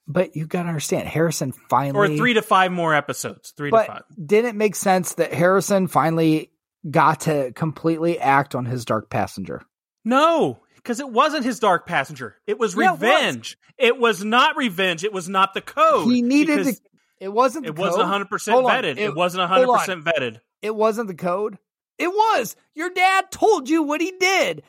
[0.07, 2.13] but you gotta understand, Harrison finally.
[2.13, 3.53] Or three to five more episodes.
[3.55, 4.03] Three to five.
[4.23, 6.51] didn't it make sense that Harrison finally
[6.89, 9.61] got to completely act on his dark passenger?
[10.03, 12.35] No, because it wasn't his dark passenger.
[12.47, 13.01] It was Yeah, it was.
[13.01, 13.57] revenge.
[13.77, 15.03] It was not revenge.
[15.03, 16.11] It was not the code.
[16.11, 16.75] he needed to
[17.19, 17.79] it wasn't the code.
[17.79, 18.83] It wasn't 100 percent vetted.
[18.91, 20.39] It, It- wasn't 100 percent vetted.
[20.61, 21.57] It wasn't the code.
[21.97, 22.55] It was.
[22.73, 24.63] Your dad told you what he did.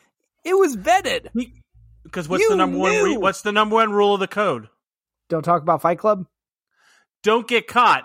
[0.44, 1.28] It was vetted.
[2.04, 2.92] Because what's You the number one?
[2.92, 4.68] Re- what's the number one rule of the code?
[5.28, 6.26] Don't talk about Fight Club.
[7.22, 8.04] Don't get caught,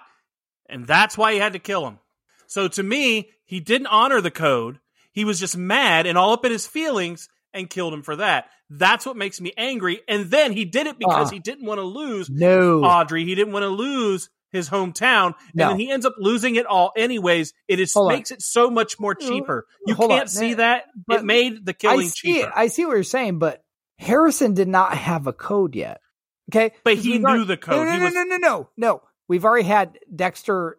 [0.69, 2.00] and that's why he had to kill him.
[2.45, 4.80] So to me, he didn't honor the code.
[5.12, 8.45] He was just mad and all up in his feelings and killed him for that.
[8.69, 10.02] That's what makes me angry.
[10.08, 11.32] And then he did it because Uh.
[11.34, 12.84] he didn't want to lose No.
[12.84, 13.26] Audrey.
[13.26, 15.70] He didn't want to lose his hometown, and No.
[15.70, 17.54] then he ends up losing it all anyways.
[17.68, 18.18] It is Hold on.
[18.18, 19.66] makes it so much more cheaper.
[19.86, 20.28] You Hold can't on.
[20.28, 20.86] see that.
[21.06, 22.52] but it made the I killing see cheaper.
[22.56, 23.64] I see what you're saying, but
[24.00, 26.00] Harrison did not have a code yet.
[26.50, 27.76] Okay, but he we've knew already- the code.
[27.76, 29.02] No, no, no, was- no, no, no, no.
[29.28, 30.78] We've already had Dexter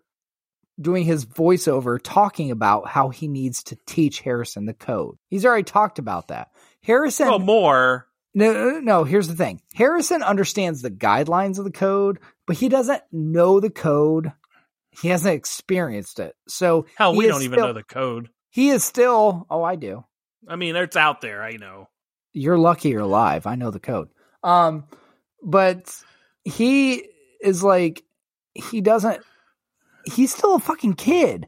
[0.81, 5.17] doing his voiceover talking about how he needs to teach Harrison the code.
[5.29, 6.49] He's already talked about that.
[6.83, 8.07] Harrison well, more.
[8.35, 9.05] No, no, no, no.
[9.05, 9.61] Here's the thing.
[9.75, 14.33] Harrison understands the guidelines of the code, but he doesn't know the code.
[14.91, 16.35] He hasn't experienced it.
[16.49, 18.31] So Hell, we don't even still- know the code.
[18.51, 19.47] He is still.
[19.49, 20.05] Oh, I do.
[20.49, 21.43] I mean, it's out there.
[21.45, 21.89] I know.
[22.33, 23.47] You're lucky you're alive.
[23.47, 24.09] I know the code.
[24.43, 24.85] Um,
[25.43, 25.95] but
[26.45, 27.05] he
[27.41, 28.03] is like
[28.55, 29.23] he doesn't.
[30.05, 31.47] He's still a fucking kid.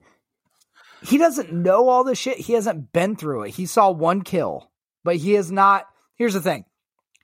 [1.03, 2.37] He doesn't know all this shit.
[2.39, 3.51] He hasn't been through it.
[3.55, 4.71] He saw one kill,
[5.03, 5.87] but he is not.
[6.17, 6.67] Here's the thing,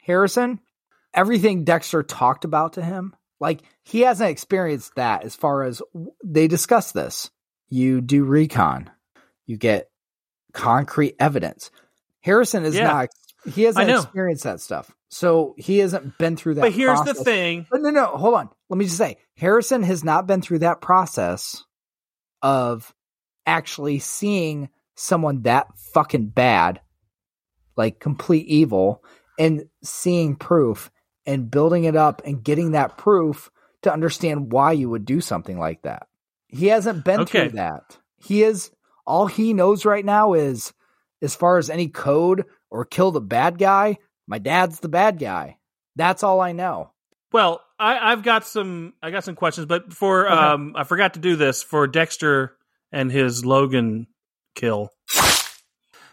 [0.02, 0.60] Harrison.
[1.12, 5.24] Everything Dexter talked about to him, like he hasn't experienced that.
[5.24, 5.82] As far as
[6.24, 7.30] they discuss this,
[7.68, 8.90] you do recon,
[9.46, 9.90] you get
[10.52, 11.70] concrete evidence.
[12.20, 12.84] Harrison is Yeah.
[12.84, 13.08] not.
[13.44, 16.62] He hasn't experienced that stuff, so he hasn't been through that.
[16.62, 17.66] But here's the thing.
[17.70, 18.48] But no, no, hold on.
[18.68, 21.62] Let me just say, Harrison has not been through that process
[22.42, 22.92] of
[23.46, 26.80] actually seeing someone that fucking bad,
[27.76, 29.04] like complete evil,
[29.38, 30.90] and seeing proof
[31.26, 33.50] and building it up and getting that proof
[33.82, 36.06] to understand why you would do something like that.
[36.48, 37.48] He hasn't been Okay.
[37.48, 37.98] through that.
[38.18, 38.70] He is
[39.06, 40.72] all he knows right now is
[41.22, 45.58] as far as any code or kill the bad guy, my dad's the bad guy.
[45.96, 46.92] That's all I know.
[47.32, 48.94] Well, I, I've got some.
[49.02, 50.34] I got some questions, but for Okay.
[50.36, 52.56] um, I forgot to do this for Dexter
[52.92, 54.06] and his Logan
[54.54, 54.90] kill.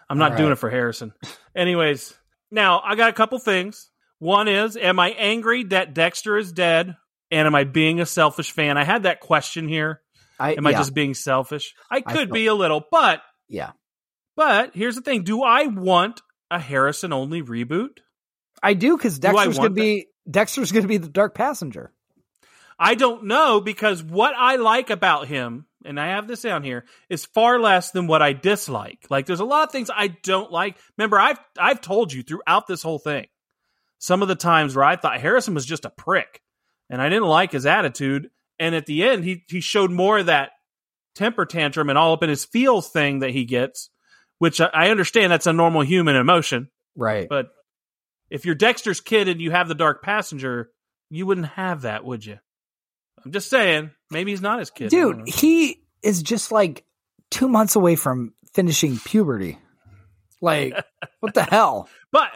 [0.10, 1.14] I'm not All doing it for Harrison.
[1.56, 2.14] Anyways,
[2.52, 3.90] now I got a couple things.
[4.24, 6.96] One is, am I angry that Dexter is dead?
[7.30, 8.78] And am I being a selfish fan?
[8.78, 10.00] I had that question here.
[10.40, 11.76] I Am I just being selfish?
[11.92, 13.72] I could feel- be a little, but yeah.
[14.38, 17.98] but here's the thing: Do I want a Harrison only reboot?
[18.62, 21.92] I do because Dexter's want gonna be Dexter's gonna be the dark passenger.
[22.80, 26.86] I don't know because what I like about him, and I have this down here,
[27.10, 29.06] is far less than what I dislike.
[29.10, 30.78] Like there's a lot of things I don't like.
[30.98, 33.28] Remember, I've I've told you throughout this whole thing
[34.04, 36.42] some of the times where I thought Harrison was just a prick,
[36.90, 38.30] and I didn't like his attitude.
[38.60, 40.52] And at the end, he he showed more of that
[41.16, 43.90] temper tantrum and all up in his feels thing that he gets,
[44.40, 46.70] which I, I understand that's a normal human emotion.
[46.98, 47.30] Right.
[47.30, 47.48] But
[48.30, 50.70] if you're Dexter's kid and you have the dark passenger,
[51.10, 52.40] you wouldn't have that, would you?
[53.24, 53.92] I'm just saying.
[54.12, 54.90] Maybe he's not his kid.
[54.90, 56.84] Dude, he is just like
[57.32, 59.60] two months away from finishing puberty.
[60.42, 60.74] Like,
[61.22, 61.88] what the hell?
[62.12, 62.32] But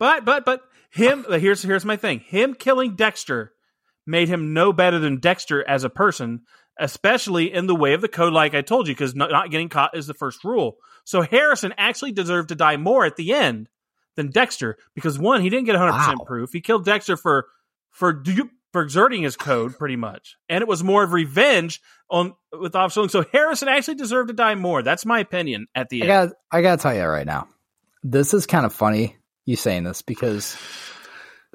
[0.00, 1.24] but but but him.
[1.30, 2.18] Here's here's my thing.
[2.18, 3.52] Him killing Dexter
[4.04, 6.40] made him no better than Dexter as a person,
[6.80, 8.32] especially in the way of the code.
[8.32, 10.78] Like I told you, because not, not getting caught is the first rule.
[11.04, 13.68] So Harrison actually deserved to die more at the end
[14.16, 16.24] than Dexter because one, he didn't get 100 percent Wow.
[16.24, 16.50] proof.
[16.52, 17.46] He killed Dexter for
[17.90, 18.22] for
[18.72, 23.08] for exerting his code, pretty much, and it was more of revenge on with Officer.
[23.08, 24.82] So Harrison actually deserved to die more.
[24.82, 25.66] That's my opinion.
[25.74, 27.48] At the I end, got I gotta tell you right now.
[28.02, 29.16] This is kind of funny
[29.50, 30.56] you saying this because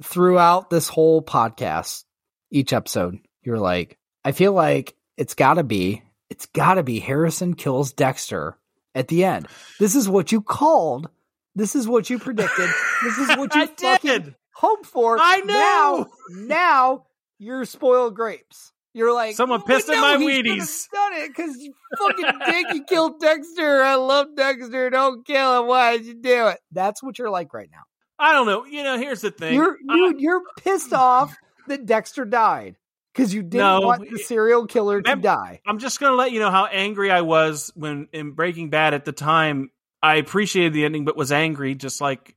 [0.04, 2.04] throughout this whole podcast,
[2.52, 7.94] each episode, you're like, I feel like it's gotta be, it's gotta be Harrison kills
[7.94, 8.58] Dexter
[8.94, 9.48] at the end.
[9.80, 11.10] This is what you called.
[11.56, 12.70] This is what you predicted.
[13.04, 14.36] This is what you fucking did.
[14.54, 15.18] hoped for.
[15.20, 16.08] I know.
[16.30, 17.06] Now, now
[17.40, 18.74] you're spoiled grapes.
[18.96, 22.66] You're like Someone pissed in my Wheaties." Done it because you fucking dick.
[22.74, 23.84] You killed Dexter.
[23.84, 24.90] I love Dexter.
[24.90, 25.68] Don't kill him.
[25.68, 26.60] Why did you do it?
[26.72, 27.84] That's what you're like right now.
[28.18, 28.64] I don't know.
[28.66, 29.54] You know, here's the thing.
[29.56, 31.36] You're I- you, you're pissed off
[31.68, 32.78] that Dexter died
[33.14, 35.60] because you didn't No, want the serial killer to Mem- die.
[35.68, 38.94] I'm just going to let you know how angry I was when in Breaking Bad
[38.94, 39.72] at the time.
[40.02, 42.36] I appreciated the ending, but was angry, just like,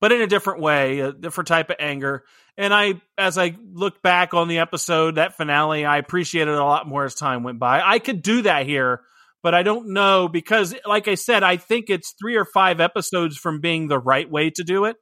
[0.00, 2.24] but in a different way, a different type of anger.
[2.58, 6.64] And I, as I look back on the episode, that finale, I appreciated it a
[6.64, 7.80] lot more as time went by.
[7.80, 9.00] I could do that here,
[9.44, 13.36] but I don't know because, like I said, I think it's three or five episodes
[13.36, 14.96] from being the right way to do it.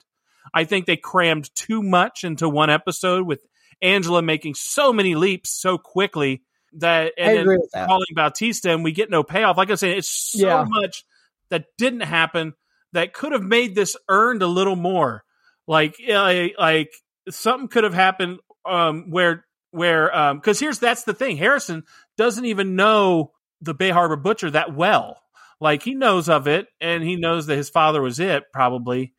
[0.54, 3.40] I think they crammed too much into one episode with
[3.82, 6.42] Angela making so many leaps so quickly
[6.74, 7.88] that and then that.
[7.88, 9.56] calling Bautista and we get no payoff.
[9.56, 10.64] Like I said, it's so Yeah.
[10.68, 11.04] much
[11.48, 12.52] that didn't happen
[12.92, 15.24] that could have made this earned a little more.
[15.66, 16.90] Like uh, like
[17.30, 21.36] something could have happened um where where um because here's that's the thing.
[21.36, 21.84] Harrison
[22.16, 25.20] doesn't even know the Bay Harbor Butcher that well.
[25.60, 29.12] Like he knows of it and he knows that his father was it probably.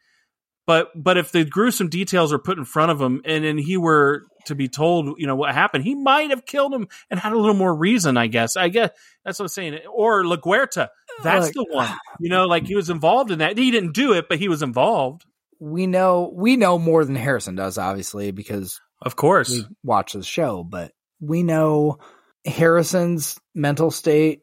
[0.65, 3.77] But but if the gruesome details are put in front of him, and then he
[3.77, 7.31] were to be told, you know, what happened, he might have killed him and had
[7.31, 8.17] a little more reason.
[8.17, 8.57] I guess.
[8.57, 8.91] I guess
[9.23, 9.79] that's what I'm saying.
[9.89, 10.89] Or LaGuerta,
[11.23, 11.89] that's Like- the one.
[12.19, 13.57] You know, like he was involved in that.
[13.57, 15.23] He didn't do it, but he was involved.
[15.59, 19.49] We know we know more than Harrison does, obviously, because Of course.
[19.49, 21.97] we watch the show, but we know
[22.45, 24.41] Harrison's mental state,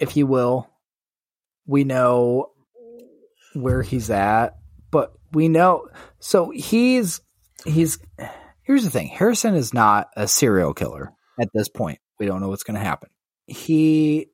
[0.00, 0.68] if you will.
[1.66, 2.50] We know
[3.54, 4.56] where he's at,
[4.90, 7.20] but we know so he's
[7.64, 7.98] he's
[8.64, 9.08] here's the thing.
[9.08, 11.98] Harrison is not a serial killer at this point.
[12.18, 13.10] We don't know what's going to happen.
[13.46, 14.26] He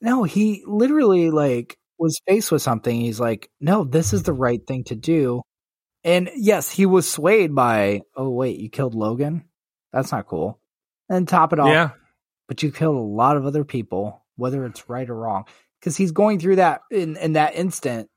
[0.00, 3.00] no, he literally like was faced with something.
[3.00, 4.42] He's like, "No, this is the mm-hmm.
[4.42, 5.42] right thing to do."
[6.04, 9.44] And yes, he was swayed by, "Oh wait, you killed Logan?
[9.92, 10.58] That's not cool."
[11.08, 11.90] And top it off, yeah.
[12.48, 15.44] but you killed a lot of other people, whether it's right or wrong.
[15.78, 18.08] Because he's going through that in in that instant.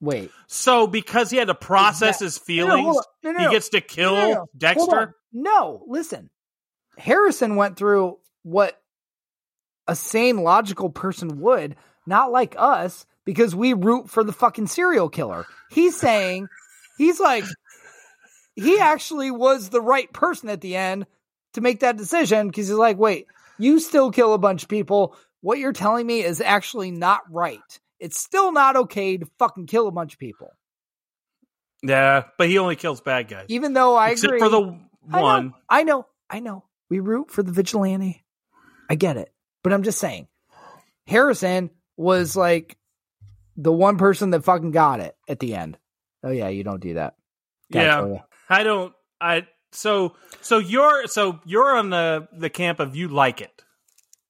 [0.00, 3.06] Wait, So because he had to process that- his No, no, feelings.
[3.22, 4.48] No, no, he gets to kill.
[4.56, 5.14] Dexter.
[5.32, 6.28] No, listen.
[6.98, 8.82] Harrison went through what
[9.86, 15.08] a sane, logical person would, not like us, because we root for the fucking serial
[15.08, 15.46] killer.
[15.70, 16.48] He's saying,
[16.98, 17.44] he's like,
[18.54, 21.06] he actually was the right person at the end
[21.54, 23.26] to make that decision because he's like, wait,
[23.58, 25.16] you still kill a bunch of people.
[25.40, 27.60] What you're telling me is actually not right.
[27.98, 30.50] It's still not okay to fucking kill a bunch of people.
[31.82, 33.46] Yeah, but he only kills bad guys.
[33.48, 34.40] Even though I Except agree.
[34.40, 34.78] for the
[35.10, 35.54] I know, one.
[35.68, 36.64] I know, I know.
[36.88, 38.24] We root for the vigilante.
[38.88, 39.32] I get it.
[39.62, 40.28] But I'm just saying,
[41.06, 42.76] Harrison was like
[43.56, 45.78] the one person that fucking got it at the end.
[46.24, 47.14] Oh yeah, you don't do that.
[47.72, 48.20] Gotta Yeah.
[48.48, 48.92] I don't.
[49.20, 53.62] I so so you're so you're on the the camp of you like it.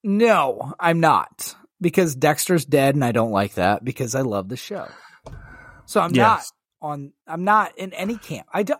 [0.02, 1.54] No, I'm not.
[1.80, 4.88] Because Dexter's dead and I don't like that because I love the show.
[5.86, 6.44] So I'm not
[6.80, 8.46] on I'm not in any camp.
[8.52, 8.74] I do,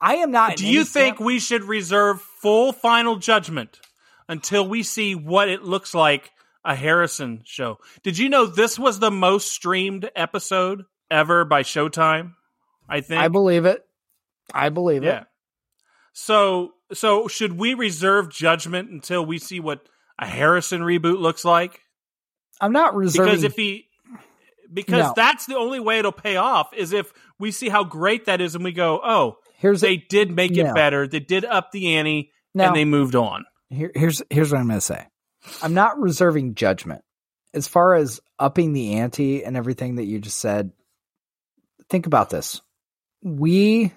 [0.00, 1.26] I am not Do you think camp.
[1.26, 3.80] we should reserve full final judgment
[4.28, 6.30] until we see what it looks like
[6.64, 7.78] a Harrison show?
[8.02, 12.34] Did you know this was the most streamed episode ever by Showtime?
[12.88, 13.20] I think.
[13.20, 13.84] I believe it.
[14.52, 15.22] I believe yeah.
[15.22, 15.26] it.
[16.12, 21.80] So so should we reserve judgment until we see what a Harrison reboot looks like?
[22.60, 23.88] I'm not reserving because if he
[24.72, 25.12] because No.
[25.16, 28.54] that's the only way it'll pay off is if we see how great that is
[28.54, 32.30] and we go oh here's they did make it better they did up the ante
[32.54, 35.06] now, and they moved on Here, here's here's what I'm going to say.
[35.62, 37.02] I'm not reserving judgment
[37.54, 40.72] as far as upping the ante and everything that you just said.
[41.88, 42.60] Think about this.
[43.22, 43.92] We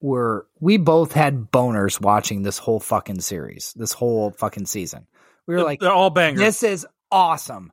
[0.00, 5.06] were we both had boners watching this whole fucking series, this whole fucking season.
[5.46, 7.72] We were like, they're all bangers this is awesome.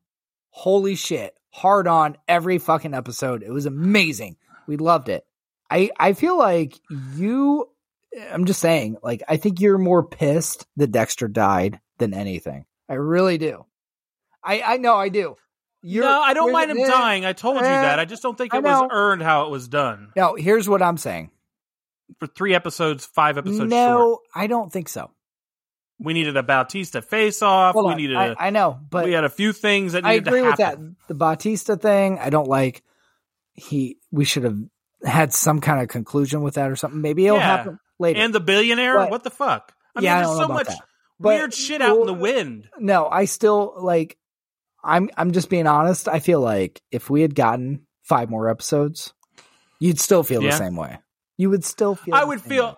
[0.49, 1.33] Holy shit.
[1.51, 3.43] Hard on every fucking episode.
[3.43, 4.37] It was amazing.
[4.67, 5.25] We loved it.
[5.69, 6.79] I I feel like
[7.15, 7.69] you
[8.31, 12.65] I'm just saying, like I think you're more pissed that Dexter died than anything.
[12.89, 13.65] I really do.
[14.43, 15.35] I I know I do.
[15.83, 18.23] You're, no i don't mind him eh, dying i told you eh, that i just
[18.23, 21.29] don't think it was earned how it was done No, here's what I'm saying.
[22.19, 25.11] for three episodes five episodes no, short I don't think so.
[25.99, 29.23] we needed a Batista face off we needed I, a I know, but we had
[29.23, 30.79] a few things that I agree with that.
[31.07, 32.83] The Batista thing, I don't like.
[33.53, 34.57] He, we should have
[35.03, 37.01] had some kind of conclusion with that or something.
[37.01, 37.43] Maybe it'll Yeah.
[37.57, 38.19] happen later.
[38.19, 40.79] and the billionaire But- what the fuck i yeah, mean there's so much that.
[41.19, 44.17] But- weird shit out in the wind no, I still like.
[44.83, 46.07] I'm, I'm just being honest.
[46.07, 49.13] I feel like if we had gotten five more episodes,
[49.79, 50.51] you'd still feel Yeah.
[50.51, 50.99] the same way.
[51.37, 52.15] You would still feel.
[52.15, 52.73] i would feel way.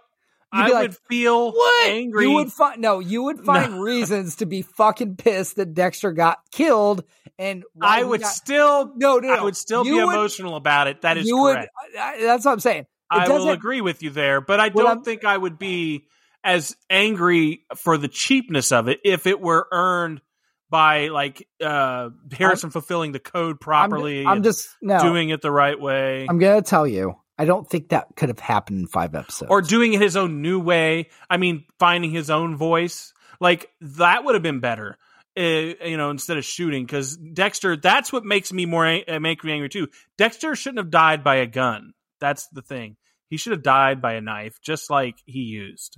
[0.54, 1.88] You'd i be would feel What?
[1.90, 3.00] angry You would find no.
[3.00, 7.04] You would find reasons to be fucking pissed that Dexter got killed,
[7.38, 9.34] and I would got- still, no, no, no.
[9.36, 11.02] I would still You be would- emotional about it.
[11.02, 11.70] That is you correct.
[11.94, 12.00] would.
[12.00, 12.82] I, that's what I'm saying.
[12.84, 16.08] It I will agree with you there, but I don't think I would be
[16.44, 20.22] as angry for the cheapness of it if it were earned
[20.70, 25.00] by like uh Harrison fulfilling the code I'm, properly, I'm and just no.
[25.00, 27.16] doing it the right way, I'm gonna tell you.
[27.38, 29.50] I don't think that could have happened in five episodes.
[29.50, 31.08] or doing it his own new way.
[31.30, 34.98] I mean, finding his own voice, like that would have been better.
[35.38, 39.42] Uh, you know, instead of shooting, because Dexter, that's what makes me more uh, make
[39.44, 39.88] me angry too.
[40.18, 41.94] Dexter shouldn't have died by a gun.
[42.20, 42.98] That's the thing.
[43.30, 45.98] He should have died by a knife, just like he used.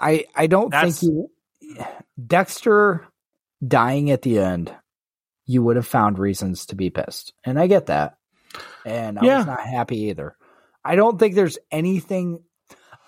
[0.00, 1.12] I I don't That's- think
[1.60, 1.76] you
[2.26, 3.06] Dexter
[3.66, 4.72] dying at the end.
[5.46, 8.16] You would have found reasons to be pissed, and I get that.
[8.86, 9.38] And I Yeah.
[9.38, 10.36] was not happy either.
[10.84, 12.42] I don't think there's anything.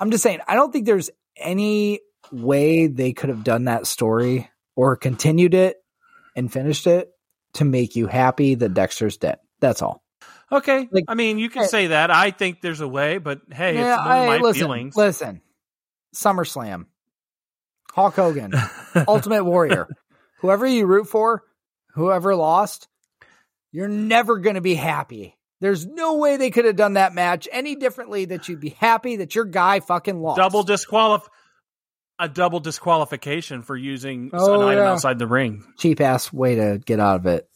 [0.01, 0.41] I'm just saying.
[0.47, 2.01] I don't think there's any
[2.33, 5.77] way they could have done that story or continued it
[6.35, 7.11] and finished it
[7.55, 9.39] to make you happy that Dexter's dead.
[9.61, 10.03] That's all.
[10.53, 12.11] Okay, Like, I mean, you can hey- say that.
[12.11, 14.97] I think there's a way, but hey, Yeah, it's I- my listen, feelings.
[14.97, 15.41] listen.
[16.17, 16.87] SummerSlam,
[17.93, 18.53] Hulk Hogan,
[19.07, 19.89] Ultimate Warrior,
[20.41, 21.43] whoever you root for,
[21.95, 22.89] whoever lost,
[23.73, 25.37] you're never going to be happy.
[25.61, 29.17] There's no way they could have done that match any differently that you'd be happy
[29.17, 30.37] that your guy fucking lost.
[30.39, 31.23] double disqualif
[32.19, 34.93] a double disqualification for using Oh, an item yeah.
[34.93, 35.65] outside the ring.
[35.79, 37.47] cheap ass way to get out of it.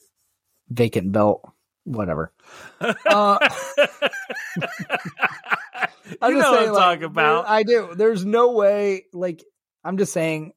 [0.68, 1.42] Vacant belt,
[1.84, 2.32] whatever.
[3.06, 3.38] Uh,
[6.20, 7.48] I'm you know what I'm like, talking about.
[7.48, 7.94] I do.
[7.94, 9.04] There's no way.
[9.12, 9.42] Like
[9.84, 10.52] I'm just saying,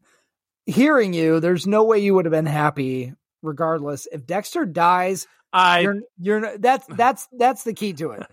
[0.66, 4.08] hearing you, there's no way you would have been happy regardless.
[4.12, 8.28] If Dexter dies, I you're you're that's that's that's the key to it.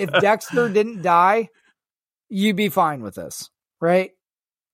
[0.00, 1.48] If Dexter didn't die,
[2.28, 3.50] you'd be fine with this,
[3.80, 4.10] right?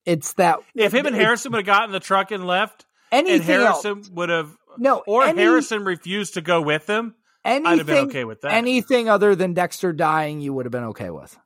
[0.05, 3.43] It's that if him and Harrison would have gotten the truck and left, anything and
[3.43, 7.13] Harrison else, would have, no, or any- Harrison refused to go with him,
[7.45, 8.53] anything, I'd have been okay with that.
[8.53, 11.37] Anything other than Dexter dying, you would have been okay with.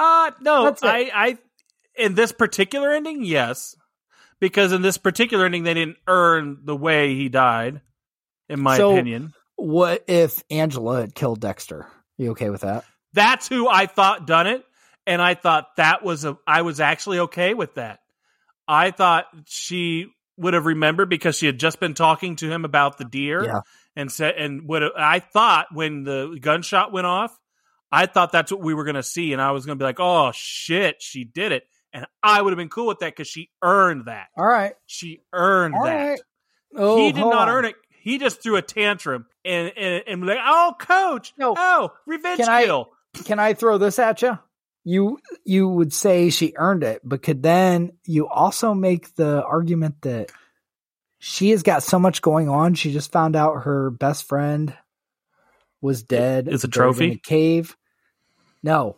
[0.00, 0.74] Uh no.
[0.82, 1.38] I I
[1.94, 3.76] in this particular ending, yes.
[4.40, 7.82] Because in this particular ending they didn't earn the way he died,
[8.48, 9.34] in my So- opinion.
[9.56, 11.86] What if Angela had killed Dexter?
[12.16, 12.84] You okay with that?
[13.12, 14.64] That's who I thought done it,
[15.06, 18.00] and I thought that was a I was actually okay with that.
[18.66, 20.06] I thought she
[20.38, 23.60] would have remembered because she had just been talking to him about the deer Yeah.
[23.96, 27.36] and said and what I thought when the gunshot went off,
[27.92, 29.86] I thought that's what we were going to see and I was going to be
[29.86, 33.26] like, "Oh shit, she did it." And I would have been cool with that cuz
[33.26, 34.28] she earned that.
[34.36, 34.74] All right.
[34.86, 36.08] She earned All that.
[36.10, 36.20] right.
[36.76, 37.48] Oh, he did not on.
[37.48, 37.74] earn it.
[37.88, 41.32] He just threw a tantrum and and, and like, "Oh, coach.
[41.36, 41.54] No.
[41.56, 42.92] Oh, revenge Can I- kill."
[43.24, 44.38] Can I throw this at you?
[44.84, 49.96] You you would say she earned it, but could then you also make the argument
[50.02, 50.30] that
[51.18, 52.74] she has got so much going on.
[52.74, 54.72] She just found out her best friend
[55.82, 56.46] was dead.
[56.48, 57.06] Is a trophy?
[57.06, 57.76] in a cave?
[58.62, 58.96] No,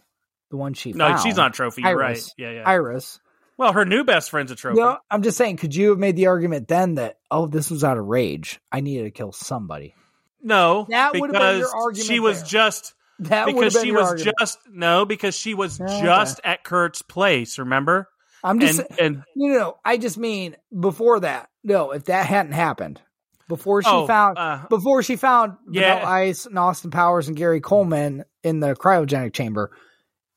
[0.50, 1.20] the one she No, found.
[1.20, 1.82] she's not a trophy.
[1.82, 2.22] You're right.
[2.36, 2.62] Yeah, yeah.
[2.68, 3.20] Iris.
[3.56, 4.80] well, her new best friend's a trophy.
[4.80, 5.56] No, I'm just saying.
[5.58, 8.60] Could you have made the argument then that oh, this was out of rage?
[8.70, 9.94] I needed to kill somebody.
[10.42, 12.46] no, That would've been your argument she was there.
[12.48, 14.36] just That because been she was argument.
[14.40, 17.58] just no because she was just at Kurt's place.
[17.58, 18.08] Remember?
[18.44, 19.76] I'm just And and No, no, no.
[19.84, 21.48] I just mean before that.
[21.62, 23.00] No, if that hadn't happened,
[23.48, 25.94] before she oh, found, uh, before she found Yeah.
[25.94, 29.70] Vanilla Ice and Austin Powers and Gary Coleman in the cryogenic chamber,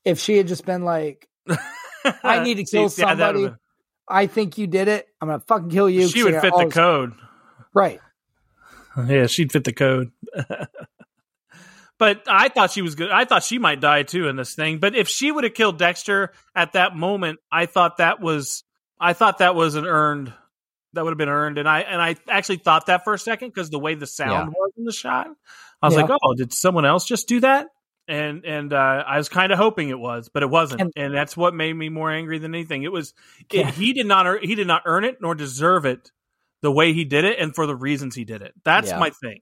[0.04, 1.28] if she had just been like,
[2.24, 3.52] I need to See, kill yeah, somebody,
[4.08, 5.08] I think you did it.
[5.22, 6.08] I'm gonna fucking kill you.
[6.08, 7.14] she would fit the this-" code.
[7.74, 8.00] Right.
[9.08, 10.12] Yeah, she'd fit the code.
[11.98, 13.12] but I thought she was good.
[13.12, 14.80] I thought she might die too in this thing.
[14.80, 18.64] But if she would have killed Dexter at that moment, I thought that was
[19.00, 20.34] I thought that was an earned
[20.94, 21.58] that would have been earned.
[21.58, 24.54] And I and I actually thought that for a second because the way the sound
[24.54, 25.28] was in the shot.
[25.82, 26.04] I was Yeah.
[26.04, 27.68] like, oh, did someone else just do that?
[28.08, 31.14] And and uh, I was kind of hoping it was, but it wasn't, and, And-
[31.16, 32.84] that's what made me more angry than anything.
[32.84, 33.14] It was
[33.52, 36.12] it, he did not earn, he did not earn it nor deserve it
[36.62, 38.54] the way he did it and for the reasons he did it.
[38.64, 39.00] That's Yeah.
[39.00, 39.42] my thing.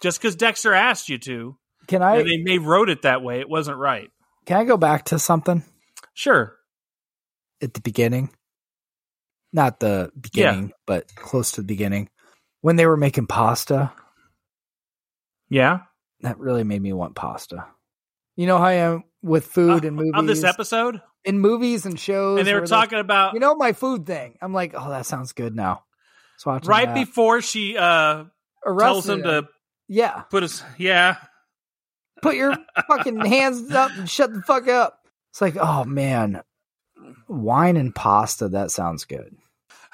[0.00, 1.56] Just because Dexter asked you to,
[1.88, 4.10] Can I and they may wrote it that way, it wasn't right.
[4.46, 5.64] can I go back to something
[6.14, 6.56] Sure.
[7.60, 8.30] at the beginning?
[9.52, 12.08] Not the beginning, but close to the beginning.
[12.60, 13.92] When they were making pasta,
[15.48, 15.80] Yeah.
[16.20, 17.66] That really made me want pasta.
[18.36, 20.12] You know how I am with food and movies.
[20.14, 22.38] On Uh, this episode, in movies and shows.
[22.38, 24.36] and they were talking about you know, my food thing.
[24.40, 25.84] I'm like, oh, that sounds good now.
[26.38, 26.94] So right that.
[26.94, 28.24] before she uh
[28.64, 29.48] tells him to
[29.88, 31.16] yeah, put his yeah.
[32.22, 32.54] put your
[32.88, 35.00] fucking hands up and shut the fuck up.
[35.30, 36.42] It's like, oh man,
[37.28, 38.48] wine and pasta.
[38.48, 39.36] That sounds good.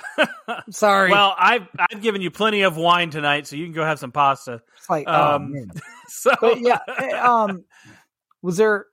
[0.71, 1.11] Sorry.
[1.11, 4.13] well, I've I've given you plenty of wine tonight, so you can go have some
[4.13, 4.63] pasta.
[4.77, 5.71] it's like, oh um, man.
[6.07, 7.65] So But yeah, eh, um,
[8.43, 8.87] was there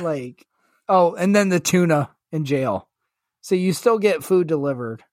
[0.00, 0.46] like,
[0.88, 2.88] oh, and then the tuna in jail.
[3.42, 5.04] So you still get food delivered.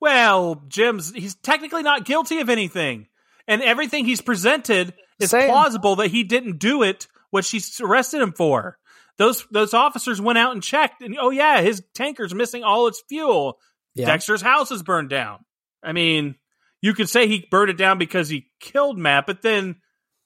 [0.00, 3.08] well, Jim's he's technically not guilty of anything,
[3.46, 5.48] and everything he's presented is Same.
[5.50, 7.08] plausible that he didn't do it.
[7.30, 8.78] What she arrested him for.
[9.18, 13.02] Those those officers went out and checked, and oh yeah, his tanker's missing all its
[13.08, 13.58] fuel.
[13.98, 14.06] Yeah.
[14.06, 15.44] Dexter's house is burned down.
[15.82, 16.36] I mean,
[16.80, 19.76] you could say he burned it down because he killed Matt, but then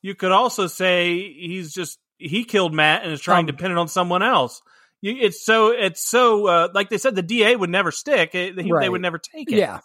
[0.02, 3.70] you could also say he's just he killed Matt and is trying to Um, pin
[3.72, 4.62] it on someone else.
[5.00, 8.34] You, it's so it's so uh, like they said the DA would never stick.
[8.34, 9.56] It, he- They would never take it.
[9.56, 9.80] Yeah.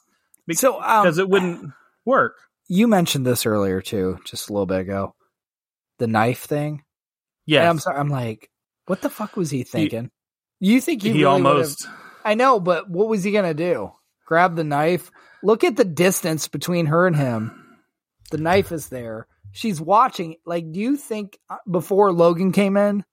[0.46, 1.72] Bec- So um, because it wouldn't
[2.06, 2.36] work.
[2.68, 5.16] you mentioned this earlier too, just a little bit ago.
[6.00, 6.84] The knife thing.
[7.46, 7.98] Yeah, I'm sorry.
[7.98, 8.50] I'm like,
[8.86, 10.12] what the fuck was he thinking?
[10.60, 11.88] you think he, he, really would've- almost.
[12.28, 13.94] I know, but what was he gonna do?
[14.26, 15.12] Grab the knife?
[15.42, 17.78] Look at the distance between her and him.
[18.32, 19.28] The knife is there.
[19.54, 20.36] she's watching.
[20.46, 23.06] Like, do you think uh, before Logan came in,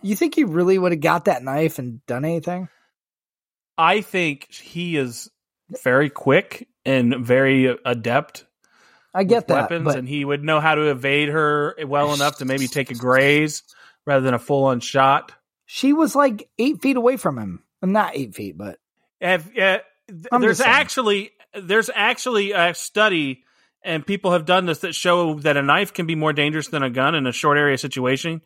[0.00, 2.68] you think he really would have got that knife and done anything?
[3.76, 5.30] I think he is
[5.84, 8.46] very quick and very adept
[9.12, 12.14] I get with that, weapons, but and he would know how to evade her well
[12.14, 13.62] enough to maybe take a graze
[14.06, 15.32] rather than a full on shot.
[15.66, 17.62] she was like eight feet away from him.
[17.86, 18.78] Not eight feet, but
[19.20, 19.78] Have, uh,
[20.08, 23.44] th- there's actually there's actually a study,
[23.84, 26.82] and people have done this that show that a knife can be more dangerous than
[26.82, 28.42] a gun in a short area situation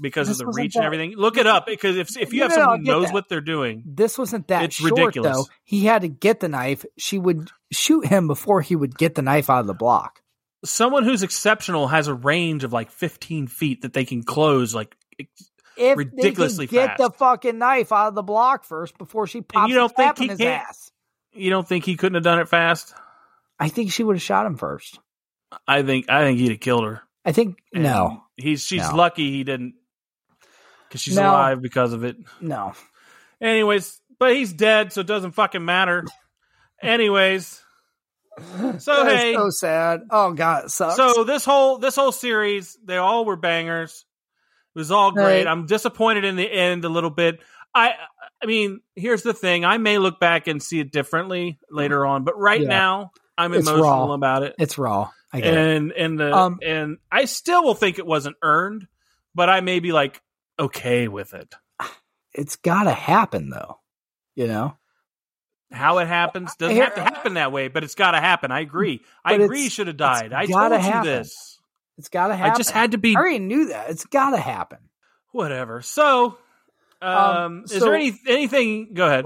[0.00, 1.16] because This of the reach and everything.
[1.16, 3.12] Look it up because if if you No, have no, someone who knows that.
[3.14, 5.36] what they're doing, this wasn't that It's short ridiculous.
[5.36, 5.46] though.
[5.64, 6.84] He had to get the knife.
[6.96, 10.22] She would shoot him before he would get the knife out of the block.
[10.64, 14.94] someone who's exceptional has a range of like 15 feet that they can close like
[15.80, 16.98] If Ridiculously they could get fast.
[16.98, 20.24] the fucking knife out of the block first before she pops you don't think he
[20.24, 20.90] in his can't- ass.
[21.32, 22.94] you don't think he couldn't have done it fast
[23.58, 24.98] I think she would have shot him first.
[25.66, 28.96] i think i think he'd have killed her I think And no, he's she's No.
[28.96, 29.74] lucky he didn't
[30.88, 31.30] because she's No.
[31.30, 32.72] alive because of it no.
[33.40, 36.04] anyways but he's dead so it doesn't fucking matter
[36.82, 37.62] anyways
[38.78, 40.00] so hey so sad.
[40.10, 40.96] Oh god, it sucks.
[40.96, 44.06] so this whole this whole series they all were bangers
[44.74, 45.46] it was all great Right.
[45.46, 47.40] i'm disappointed in the end a little bit
[47.74, 47.94] i
[48.42, 52.24] i mean here's the thing i may look back and see it differently later on
[52.24, 52.68] but right Yeah.
[52.68, 54.12] now i'm It's emotional raw.
[54.14, 55.10] about it it's raw.
[55.32, 55.58] I get it.
[55.58, 58.86] and and the Um, and i still will think it wasn't earned
[59.34, 60.20] but i may be like
[60.58, 61.54] okay with it
[62.32, 63.78] It's got to happen though.
[64.36, 64.76] You know,
[65.72, 68.60] how it happens doesn't have to happen that way but it's got to happen i
[68.60, 71.04] agree i agree should have died i told you happen.
[71.10, 71.49] this
[72.00, 72.52] it's got to happen.
[72.52, 73.90] i just had to be I already knew that.
[73.90, 74.78] It's got to happen.
[75.32, 76.36] whatever so
[77.00, 79.24] um, Um, is so- there any anything go ahead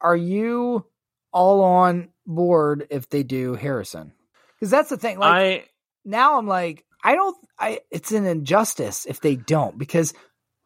[0.00, 0.86] Are you
[1.32, 4.12] all on board if they do Harrison?
[4.58, 5.18] Because that's the thing.
[5.18, 5.64] Like i
[6.04, 7.36] now, I'm like, I don't.
[7.58, 10.12] I it's an injustice if they don't because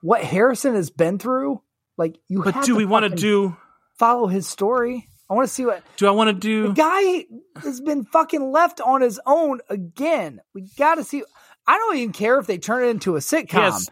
[0.03, 1.63] what Harrison has been through.
[1.97, 3.57] Like you, but have do we want to do
[3.99, 5.09] follow his story?
[5.31, 6.69] I want to see what do i want to do?
[6.69, 7.27] the guy
[7.63, 10.41] has been fucking left on his own again.
[10.55, 11.23] We got to see.
[11.67, 13.49] I don't even care if they turn it into a he sitcom.
[13.63, 13.91] has,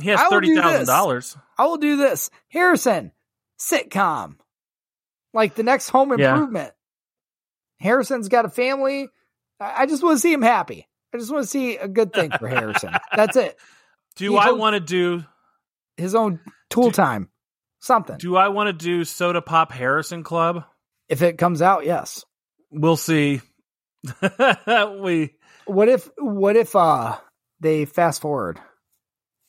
[0.00, 0.88] he has I will do this.
[0.88, 2.30] $30000 I will do this.
[2.48, 3.10] Harrison,
[3.58, 4.36] sitcom.
[5.32, 6.32] Like the next home Yeah.
[6.32, 6.72] improvement.
[7.80, 9.08] Harrison's got a family.
[9.60, 10.86] I just want to see him happy.
[11.12, 12.92] I just want to see a good thing for Harrison.
[13.16, 13.56] That's it.
[14.16, 15.24] do He i want to do
[15.96, 16.40] His own
[16.70, 17.28] tool time.
[17.84, 18.16] Something.
[18.18, 20.64] do i want to do soda pop harrison club
[21.08, 22.24] if it comes out, yes.
[22.70, 23.42] we'll see
[25.00, 25.34] we
[25.66, 27.16] What if what if uh
[27.60, 28.58] they fast forward?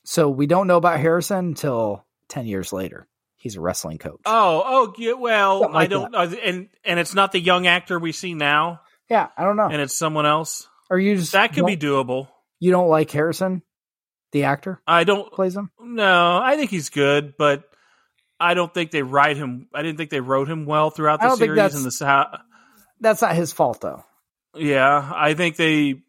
[0.05, 3.07] So we don't know about Harrison until 10 years later.
[3.37, 4.21] He's a wrestling coach.
[4.25, 8.11] Oh, oh, yeah, well, Something I don't, and and it's not the young actor we
[8.11, 9.67] see now, yeah, I don't know.
[9.67, 10.67] and it's someone else.
[10.89, 12.27] Or you just That could be doable.
[12.59, 13.61] You don't like Harrison,
[14.31, 15.31] the actor I don't.
[15.31, 15.69] plays him?
[15.79, 17.63] No, I think he's good, but
[18.39, 19.67] I don't think they write him.
[19.73, 21.75] I didn't think they wrote him well throughout the series.
[21.75, 21.91] And the
[22.99, 24.03] That's not his fault though.
[24.55, 26.01] yeah, I think they.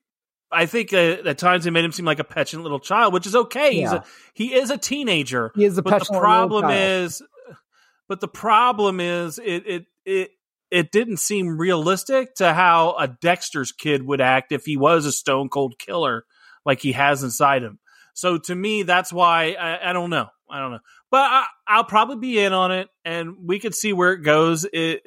[0.51, 3.27] I think uh, at times they made him seem like a petulant little child, which
[3.27, 3.75] is okay.
[3.75, 5.51] He's a he is a teenager.
[5.55, 6.73] He is a but the problem child.
[7.05, 7.23] is
[8.09, 10.31] but the problem is it it it
[10.71, 15.13] it didn't seem realistic to how a Dexter's kid would act if he was a
[15.13, 16.25] stone cold killer
[16.65, 17.79] like he has inside him.
[18.15, 20.29] So to me, that's why I, I don't know.
[20.49, 20.81] I don't know,
[21.11, 24.67] but I, I'll probably be in on it, and we could see where it goes.
[24.71, 25.03] It,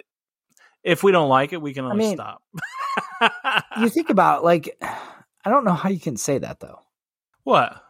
[0.83, 2.41] if we don't like it, we can always mean, stop.
[3.79, 6.79] you think about like I don't know how you can say that though.
[7.43, 7.81] what?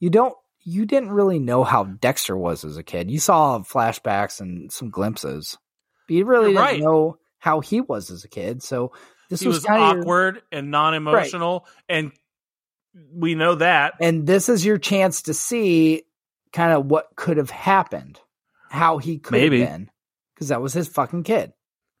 [0.00, 3.10] You don't you didn't really know how Dexter was as a kid.
[3.10, 5.56] You saw flashbacks and some glimpses.
[6.06, 6.80] But you really You're didn't right.
[6.80, 8.62] know how he was as a kid.
[8.62, 8.92] So
[9.30, 12.12] this was, was, kind of awkward and non-emotional, and
[13.12, 13.94] we know that.
[14.00, 16.02] and this is your chance to see
[16.52, 18.20] kind of what could have happened,
[18.70, 19.60] how he could Maybe.
[19.60, 19.90] have been,
[20.34, 21.52] because that was his fucking kid.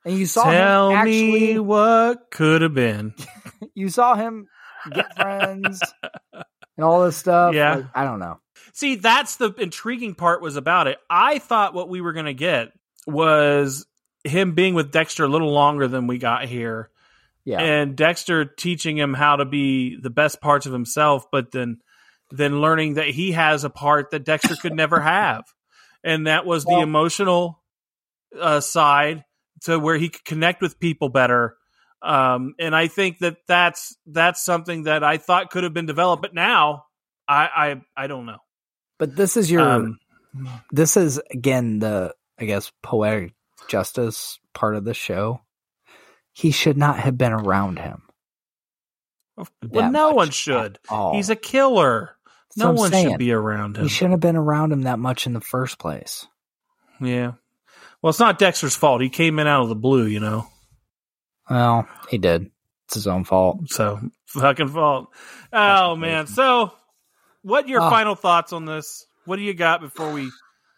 [0.04, 3.14] And you saw Tell him actually, me what could have been.
[3.74, 4.48] you saw him
[4.92, 5.82] get friends
[6.32, 7.54] and all this stuff.
[7.54, 7.76] Yeah.
[7.76, 8.40] Like, I don't know.
[8.72, 10.98] See, that's the intriguing part was about it.
[11.10, 12.72] I thought what we were going to get
[13.06, 13.86] was
[14.24, 16.90] him being with Dexter a little longer than we got here.
[17.44, 17.60] Yeah.
[17.60, 21.78] And Dexter teaching him how to be the best parts of himself, but then
[22.30, 25.44] then learning that he has a part that Dexter could never have.
[26.04, 27.62] And that was the Well- emotional
[28.38, 29.24] uh, side
[29.62, 31.56] to where he could connect with people better.
[32.02, 36.22] Um, and I think that that's that's something that I thought could have been developed,
[36.22, 36.84] but now
[37.26, 38.38] I I, I don't know.
[38.98, 39.98] but this is your Um,
[40.70, 43.34] this is again the I guess poetic
[43.66, 45.40] justice part of the show.
[46.32, 48.02] He should not have been around him.
[49.36, 50.78] Well, no much one should.
[51.12, 52.16] He's a killer.
[52.58, 53.10] No one saying.
[53.10, 53.84] should be around him.
[53.84, 56.26] He shouldn't have been around him that much in the first place.
[57.00, 57.32] Yeah.
[58.02, 59.00] Well, it's not Dexter's fault.
[59.02, 60.46] He came in out of the blue, you know.
[61.50, 62.50] Well, he did.
[62.86, 63.68] It's his own fault.
[63.70, 65.08] So fucking fault.
[65.52, 66.26] Oh man.
[66.26, 66.72] So,
[67.42, 67.90] what your Ah.
[67.90, 69.06] final thoughts on this?
[69.24, 70.30] What do you got before we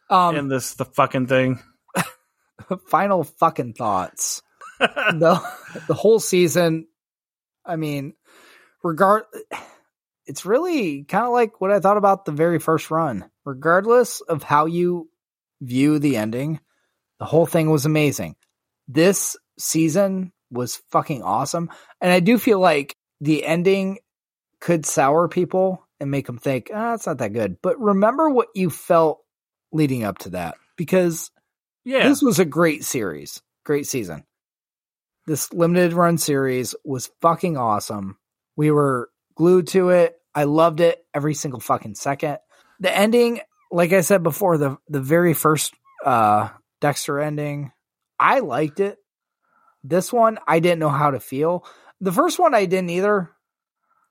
[0.08, 1.60] Um, end this the fucking thing?
[2.88, 4.42] final fucking thoughts.
[4.80, 5.40] the
[5.88, 6.86] the whole season.
[7.64, 8.14] I mean,
[8.82, 9.24] regard.
[10.30, 13.28] It's really kind of like what I thought about the very first run.
[13.44, 15.10] Regardless of how you
[15.60, 16.60] view the ending,
[17.18, 18.36] the whole thing was amazing.
[18.86, 21.68] This season was fucking awesome,
[22.00, 23.98] and I do feel like the ending
[24.60, 28.50] could sour people and make them think, "Ah, it's not that good." But remember what
[28.54, 29.24] you felt
[29.72, 31.32] leading up to that, because
[31.84, 32.08] Yeah.
[32.08, 34.24] this was a great series, great season.
[35.26, 38.16] This limited run series was fucking awesome.
[38.54, 40.19] We were glued to it.
[40.34, 42.38] I loved it every single fucking second.
[42.80, 45.74] The ending, like I said before, the the very first
[46.04, 46.48] uh
[46.80, 47.72] Dexter ending,
[48.18, 48.98] I liked it.
[49.84, 51.64] This one, I didn't know how to feel.
[52.00, 53.30] The first one, I didn't either.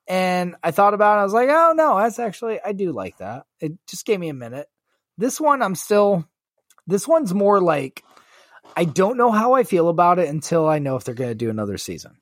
[0.08, 1.22] And I thought about it.
[1.22, 3.46] I was like, oh no, that's actually, I do like that.
[3.60, 4.68] It just gave me a minute.
[5.18, 6.28] This one, I'm still,
[6.88, 8.04] this one's more like,
[8.76, 11.36] I don't know how I feel about it until I know if they're going to
[11.36, 12.18] do another season.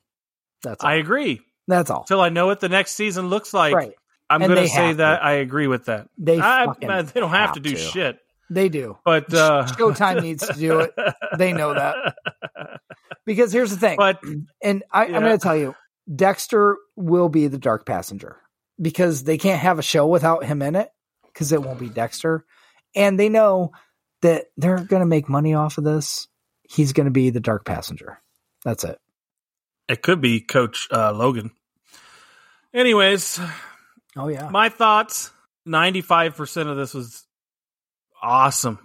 [0.62, 0.90] That's all.
[0.90, 1.40] I agree.
[1.68, 2.02] That's all.
[2.02, 3.92] Till I know what the next season looks like, right.
[4.28, 5.24] I'm going to say that to.
[5.24, 6.08] I agree with that.
[6.18, 7.76] They I, man, they don't have, have to do to.
[7.76, 8.18] shit.
[8.50, 8.98] They do.
[9.04, 10.94] But uh, Showtime needs to do it.
[11.36, 12.16] They know that.
[13.26, 13.98] Because here's the thing.
[13.98, 14.22] But
[14.62, 15.16] and I, Yeah.
[15.16, 15.74] I'm going to tell you,
[16.12, 18.38] Dexter will be the Dark Passenger
[18.80, 20.88] because they can't have a show without him in it
[21.26, 22.46] because it won't be Dexter.
[22.94, 23.72] And they know
[24.22, 26.26] that they're going to make money off of this.
[26.62, 28.18] He's going to be the Dark Passenger.
[28.64, 28.98] That's it.
[29.90, 31.50] it could be Coach uh, Logan.
[32.74, 33.40] Anyways,
[34.16, 34.48] Oh, yeah.
[34.50, 35.30] my thoughts
[35.66, 37.24] 95% of this was
[38.22, 38.78] awesome.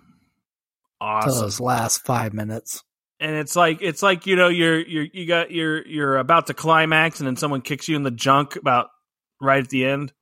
[1.02, 1.42] Awesome.
[1.42, 2.82] those last five minutes.
[3.20, 6.54] and it's like it's like you know you're you're you got you're you're about to
[6.54, 8.88] climax and then someone kicks you in the junk about
[9.42, 10.14] right at the end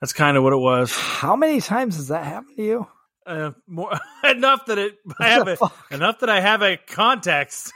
[0.00, 2.86] that's kind of what it was How many times has that happened to you?
[3.26, 5.58] uh, more enough that it i have it
[5.90, 7.72] enough that i have a context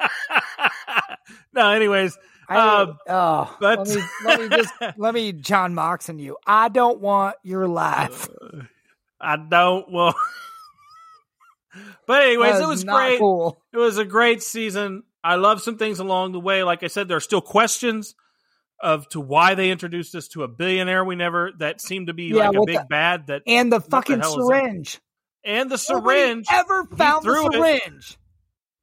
[1.52, 2.18] no anyways
[2.48, 6.36] I, Um, oh, but- let me let me just let me John Moxon you.
[6.46, 8.28] I don't want your life.
[9.20, 10.14] i don't well
[12.06, 13.60] but anyways it was great Cool.
[13.72, 15.02] It was a great season.
[15.22, 16.62] I love some things along the way.
[16.62, 18.14] Like I said, there are still questions
[18.80, 22.26] of to why they introduced us to a billionaire we never that seemed to be
[22.26, 24.30] Yeah, like a big the- bad that And the the fucking that?
[24.30, 25.00] syringe.
[25.44, 27.52] and the Nobody syringe, ever found the it.
[27.52, 28.18] syringe.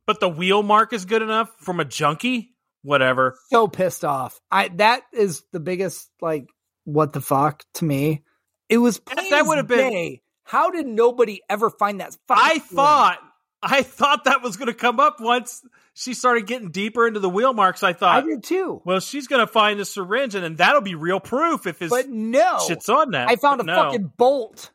[0.06, 2.55] but the wheel mark is good enough from a junkie.
[2.86, 3.36] Whatever.
[3.50, 4.40] So pissed off.
[4.52, 6.48] I that is the biggest like
[6.84, 8.24] what the fuck to me.
[8.70, 10.22] It was that would've been- day.
[10.44, 12.16] How did nobody ever find that?
[12.30, 13.18] I thought
[13.64, 15.64] I thought that was going to come up once
[15.96, 17.82] she started getting deeper into the wheel marks.
[17.82, 20.82] I thought I did too, well, she's going to find the syringe, and then that'll
[20.82, 22.60] be real proof if his but no.
[22.68, 23.28] shit's on that.
[23.28, 23.76] I found But a no.
[23.76, 24.72] fucking bolt.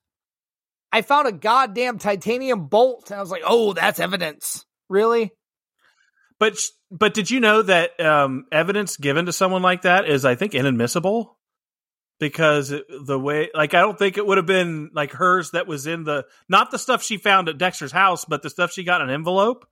[0.91, 5.31] I found a goddamn titanium bolt, and I was like, "Oh, that's evidence." Really?
[6.41, 6.59] But
[6.91, 10.55] but did you know that um, evidence given to someone like that is, I think,
[10.55, 11.37] inadmissible
[12.19, 15.87] because the way, like, I don't think it would have been like hers that was
[15.87, 19.03] in the not the stuff she found at Dexter's house, but the stuff she got
[19.03, 19.67] in an envelope.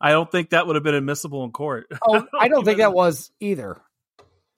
[0.00, 1.86] I don't think that would have been admissible in court.
[2.06, 3.80] Oh, I don't think that was either.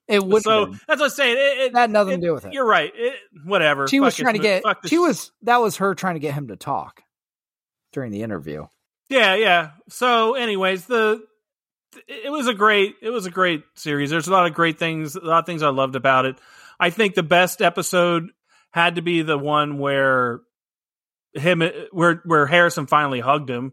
[0.09, 0.43] It would.
[0.43, 1.37] so have that's what I'm saying.
[1.37, 2.53] It, it, that had nothing it- to do with it.
[2.53, 2.93] You're right.
[2.95, 3.87] It, whatever.
[3.87, 4.23] She was Fuck it.
[4.25, 4.89] trying to get.
[4.89, 5.31] She was.
[5.43, 7.03] That was her trying to get him to talk
[7.93, 8.67] during the interview.
[9.09, 9.71] Yeah, yeah.
[9.89, 11.23] So, anyways, the
[12.09, 14.11] it was a great it was a great series.
[14.11, 16.37] There's a lot of great things, a lot of things I loved about it.
[16.81, 18.31] I think the best episode
[18.71, 20.41] had to be the one where
[21.33, 23.73] him where where Harrison finally hugged him.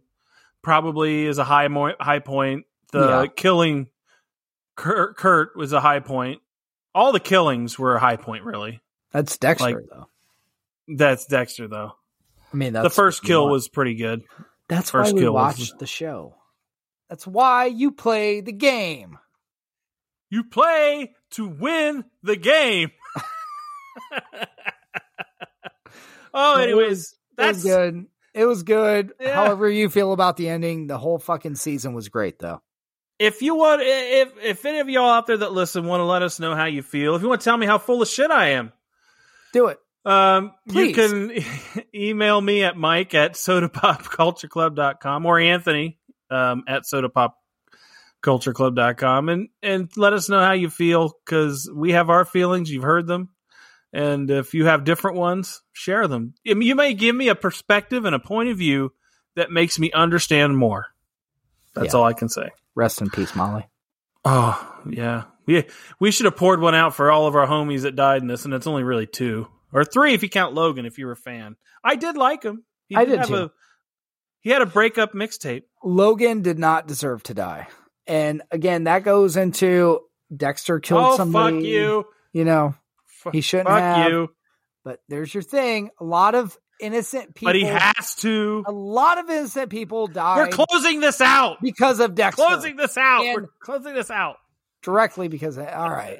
[0.61, 2.65] Probably is a high mo- high point.
[2.91, 3.25] The Yeah.
[3.35, 3.87] killing
[4.75, 6.41] Kurt, Kurt was a high point.
[6.93, 8.81] All the killings were a high point, really.
[9.11, 10.07] That's Dexter, Like, though.
[10.87, 11.93] That's Dexter, though.
[12.53, 14.23] I mean, that's the first kill was pretty good.
[14.67, 16.35] That's first why we kill was- watched the show.
[17.11, 19.19] That's why you play the game.
[20.29, 22.91] You play to win the game.
[26.33, 28.05] oh, It anyways, was- it that's was good.
[28.33, 29.11] It was good.
[29.19, 29.33] Yeah.
[29.35, 32.61] However you feel about the ending, the whole fucking season was great, though.
[33.19, 36.21] if you want, if if any of y'all out there that listen want to let
[36.21, 38.31] us know how you feel, if you want to tell me how full of shit
[38.31, 38.71] I am,
[39.51, 39.79] Do it.
[40.05, 41.33] um, you can
[41.93, 45.99] email me at Mike at sodapopcultureclub.com or Anthony
[46.31, 47.33] um, at sodapop
[48.23, 52.69] cultureclub.com and and let us know how you feel because we have our feelings.
[52.71, 53.29] You've heard them.
[53.93, 56.33] And if you have different ones share them.
[56.45, 58.93] You may give me a perspective and a point of view
[59.35, 60.87] that makes me understand more.
[61.73, 61.99] That's Yeah.
[61.99, 62.49] all i can say.
[62.75, 63.67] Rest in peace, Molly.
[64.23, 65.23] oh yeah.
[65.47, 65.65] We
[65.99, 68.45] we should have poured one out for all of our homies that died in this
[68.45, 69.47] and it's only really two.
[69.73, 71.55] Or three if you count logan if you're a fan.
[71.83, 72.63] I did like him.
[72.87, 73.35] He I did have too.
[73.35, 73.51] a
[74.41, 77.67] he had a breakup mixtape Logan did not deserve to die.
[78.07, 80.01] And again, that goes into
[80.35, 81.57] Dexter killed oh somebody.
[81.57, 82.75] fuck you You know,
[83.25, 84.11] F- He shouldn't fuck have.
[84.11, 84.29] you
[84.83, 85.91] but there's your thing.
[85.99, 87.49] A lot of innocent people.
[87.49, 90.37] but he has to a lot of innocent people die.
[90.37, 91.57] We're closing this out.
[91.61, 92.43] because of Dexter.
[92.43, 93.23] Closing this out.
[93.25, 94.37] And- We're closing this out.
[94.81, 96.17] directly because of, all right,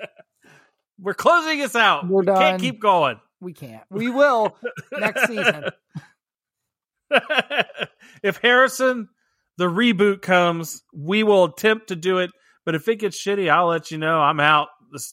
[0.99, 2.07] We're closing this out.
[2.07, 2.59] We're We Can't done.
[2.59, 3.19] keep going.
[3.39, 3.81] we can't.
[3.89, 4.55] We will
[4.91, 5.63] next season.
[8.23, 9.09] if Harrison,
[9.57, 12.31] the reboot comes, we will attempt to do it.
[12.65, 14.19] But if it gets shitty, I'll let you know.
[14.19, 14.67] I'm out.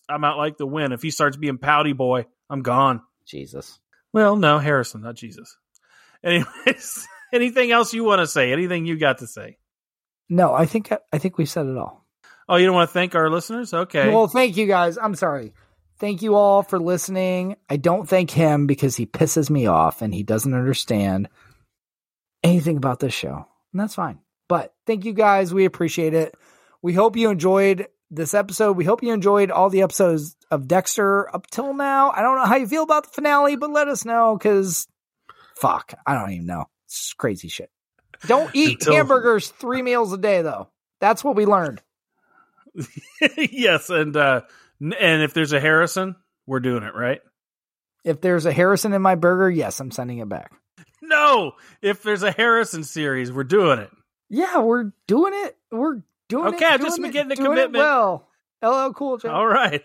[0.08, 0.92] I'm out like the wind.
[0.92, 3.00] If he starts being pouty boy, I'm gone.
[3.26, 3.78] Jesus.
[4.12, 5.56] Well, no, Harrison, not Jesus.
[6.24, 8.52] Anyways, anything else you want to say?
[8.52, 9.58] Anything you got to say?
[10.28, 12.06] No, I think I think we said it all.
[12.48, 13.72] Oh, you don't want to thank our listeners?
[13.72, 14.12] Okay.
[14.12, 14.98] Well, thank you guys.
[14.98, 15.52] I'm sorry.
[15.98, 17.56] Thank you all for listening.
[17.68, 21.28] I don't thank him because he pisses me off and he doesn't understand
[22.48, 23.46] anything about this show.
[23.72, 24.18] And that's fine.
[24.48, 25.52] But thank you guys.
[25.52, 26.34] We appreciate it.
[26.82, 28.76] We hope you enjoyed this episode.
[28.76, 32.10] We hope you enjoyed all the episodes of Dexter up till now.
[32.10, 34.86] I don't know how you feel about the finale, but let us know because
[35.56, 36.64] fuck, I don't even know.
[36.86, 37.70] It's crazy shit.
[38.26, 40.68] Don't eat Until- hamburgers three meals a day, though.
[41.00, 41.82] That's what we learned.
[43.36, 44.42] yes, and uh
[44.80, 47.20] and if there's a Harrison, we're doing it, right?
[48.04, 50.52] If there's a Harrison in my burger, yes, I'm sending it back.
[51.08, 51.52] No,
[51.82, 53.90] if there's a Harrison series, we're doing it.
[54.28, 55.56] Yeah, we're doing it.
[55.70, 56.56] We're doing it.
[56.56, 57.74] Okay, I've just been getting it commitment.
[57.74, 58.28] well.
[58.62, 59.28] LL Cool J.
[59.28, 59.82] All right.